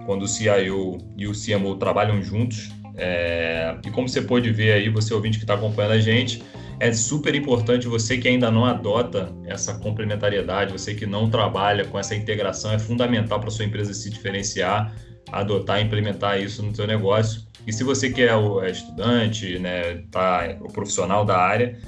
quando 0.05 0.25
o 0.25 0.29
CIO 0.29 0.99
e 1.17 1.29
o 1.29 1.33
CMO 1.33 1.77
trabalham 1.77 2.21
juntos. 2.21 2.71
É, 2.97 3.79
e 3.87 3.91
como 3.91 4.09
você 4.09 4.21
pode 4.21 4.51
ver 4.51 4.73
aí, 4.73 4.89
você 4.89 5.15
ouvinte 5.15 5.39
que 5.39 5.45
está 5.45 5.55
acompanhando 5.55 5.93
a 5.93 6.01
gente, 6.01 6.43
é 6.81 6.93
super 6.95 7.35
importante 7.35 7.87
você 7.87 8.17
que 8.17 8.27
ainda 8.27 8.51
não 8.51 8.65
adota 8.65 9.31
essa 9.45 9.75
complementariedade, 9.75 10.73
você 10.73 10.95
que 10.95 11.05
não 11.05 11.29
trabalha 11.29 11.85
com 11.85 11.99
essa 11.99 12.15
integração, 12.15 12.73
é 12.73 12.79
fundamental 12.79 13.39
para 13.39 13.51
sua 13.51 13.67
empresa 13.67 13.93
se 13.93 14.09
diferenciar, 14.09 14.97
adotar 15.31 15.79
e 15.79 15.85
implementar 15.85 16.41
isso 16.41 16.63
no 16.63 16.75
seu 16.75 16.87
negócio. 16.87 17.43
E 17.67 17.73
se 17.73 17.85
você 17.85 18.11
que 18.11 18.23
é 18.23 18.31
é 18.31 18.71
estudante, 18.71 19.59
né, 19.59 20.03
tá 20.11 20.57
o 20.63 20.73
profissional 20.73 21.23
da 21.23 21.37
área, 21.37 21.79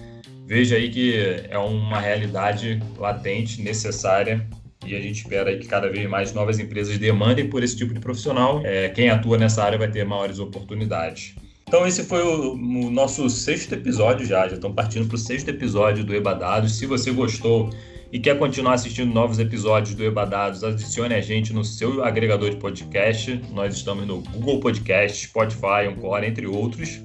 veja 0.47 0.77
aí 0.77 0.91
que 0.91 1.15
é 1.49 1.57
uma 1.57 1.99
realidade 1.99 2.79
latente, 2.99 3.63
necessária 3.63 4.47
e 4.85 4.95
a 4.95 5.01
gente 5.01 5.23
espera 5.23 5.57
que 5.57 5.67
cada 5.67 5.89
vez 5.89 6.09
mais 6.09 6.35
novas 6.35 6.59
empresas 6.59 6.99
demandem 6.99 7.49
por 7.49 7.63
esse 7.63 7.77
tipo 7.77 7.95
de 7.95 8.01
profissional. 8.01 8.61
É, 8.65 8.91
quem 8.91 9.09
atua 9.09 9.39
nessa 9.39 9.65
área 9.65 9.79
vai 9.79 9.91
ter 9.91 10.05
maiores 10.05 10.39
oportunidades. 10.39 11.35
Então 11.73 11.87
esse 11.87 12.05
foi 12.05 12.23
o, 12.23 12.53
o 12.53 12.91
nosso 12.91 13.31
sexto 13.31 13.73
episódio 13.73 14.27
já, 14.27 14.47
já 14.47 14.57
estão 14.57 14.75
partindo 14.75 15.09
para 15.09 15.15
o 15.15 15.19
sexto 15.19 15.49
episódio 15.49 16.05
do 16.05 16.15
Ebadados. 16.15 16.77
Se 16.77 16.85
você 16.85 17.11
gostou 17.11 17.71
e 18.13 18.19
quer 18.19 18.39
continuar 18.39 18.75
assistindo 18.75 19.11
novos 19.11 19.39
episódios 19.39 19.95
do 19.95 20.05
Ebadados, 20.05 20.63
adicione 20.63 21.15
a 21.15 21.23
gente 21.23 21.51
no 21.51 21.65
seu 21.65 22.05
agregador 22.05 22.51
de 22.51 22.57
podcast. 22.57 23.41
Nós 23.55 23.75
estamos 23.75 24.07
no 24.07 24.21
Google 24.21 24.61
Podcast, 24.61 25.29
Spotify, 25.29 25.89
Encore, 25.91 26.27
entre 26.27 26.47
outros. 26.47 27.01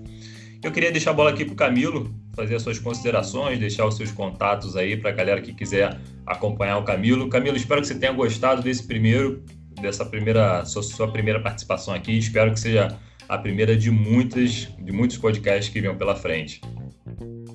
Eu 0.61 0.69
queria 0.69 0.91
deixar 0.91 1.11
a 1.11 1.13
bola 1.13 1.29
aqui 1.29 1.45
para 1.45 1.53
o 1.53 1.55
Camilo, 1.55 2.13
fazer 2.35 2.55
as 2.55 2.61
suas 2.61 2.77
considerações, 2.77 3.57
deixar 3.57 3.85
os 3.85 3.95
seus 3.95 4.11
contatos 4.11 4.75
aí 4.75 4.97
para 4.97 5.11
a 5.11 5.13
galera 5.13 5.39
que 5.39 5.53
quiser 5.53 5.97
acompanhar 6.25 6.77
o 6.77 6.83
Camilo. 6.83 7.29
Camilo, 7.29 7.55
espero 7.55 7.79
que 7.79 7.87
você 7.87 7.95
tenha 7.95 8.11
gostado 8.11 8.61
desse 8.61 8.85
primeiro, 8.85 9.41
dessa 9.79 10.03
primeira, 10.03 10.65
sua, 10.65 10.83
sua 10.83 11.07
primeira 11.07 11.39
participação 11.39 11.93
aqui. 11.93 12.17
Espero 12.17 12.51
que 12.51 12.59
seja 12.59 12.99
a 13.27 13.37
primeira 13.37 13.75
de 13.75 13.91
muitas, 13.91 14.69
de 14.79 14.91
muitos 14.91 15.17
podcasts 15.17 15.71
que 15.71 15.81
vinham 15.81 15.97
pela 15.97 16.15
frente. 16.15 16.61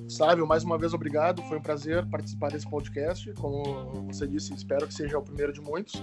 Sávio, 0.07 0.45
mais 0.45 0.63
uma 0.63 0.77
vez 0.77 0.93
obrigado. 0.93 1.41
Foi 1.43 1.57
um 1.57 1.61
prazer 1.61 2.05
participar 2.07 2.51
desse 2.51 2.69
podcast. 2.69 3.33
Como 3.33 4.05
você 4.05 4.27
disse, 4.27 4.53
espero 4.53 4.85
que 4.87 4.93
seja 4.93 5.17
o 5.17 5.23
primeiro 5.23 5.51
de 5.51 5.59
muitos. 5.61 6.01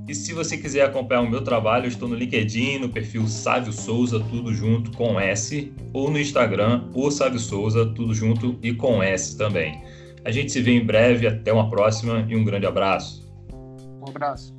E 0.09 0.15
se 0.15 0.33
você 0.33 0.59
quiser 0.59 0.85
acompanhar 0.85 1.23
o 1.23 1.31
meu 1.31 1.43
trabalho, 1.43 1.85
eu 1.85 1.89
estou 1.89 2.09
no 2.09 2.15
LinkedIn, 2.15 2.81
no 2.81 2.89
perfil 2.89 3.27
Sávio 3.29 3.73
Souza, 3.73 4.19
tudo 4.19 4.53
junto 4.53 4.91
com 4.93 5.19
S, 5.19 5.73
ou 5.93 6.11
no 6.11 6.19
Instagram, 6.19 6.89
o 6.93 7.11
Sávio 7.11 7.39
Souza, 7.39 7.87
tudo 7.95 8.13
junto 8.13 8.59
e 8.63 8.75
com 8.75 9.03
S 9.03 9.37
também. 9.37 9.81
A 10.25 10.31
gente 10.31 10.53
se 10.53 10.61
vê 10.61 10.73
em 10.73 10.85
breve, 10.85 11.27
até 11.27 11.53
uma 11.53 11.69
próxima 11.71 12.27
e 12.29 12.37
um 12.37 12.45
grande 12.45 12.67
abraço. 12.67 13.29
Um 14.01 14.09
abraço. 14.09 14.53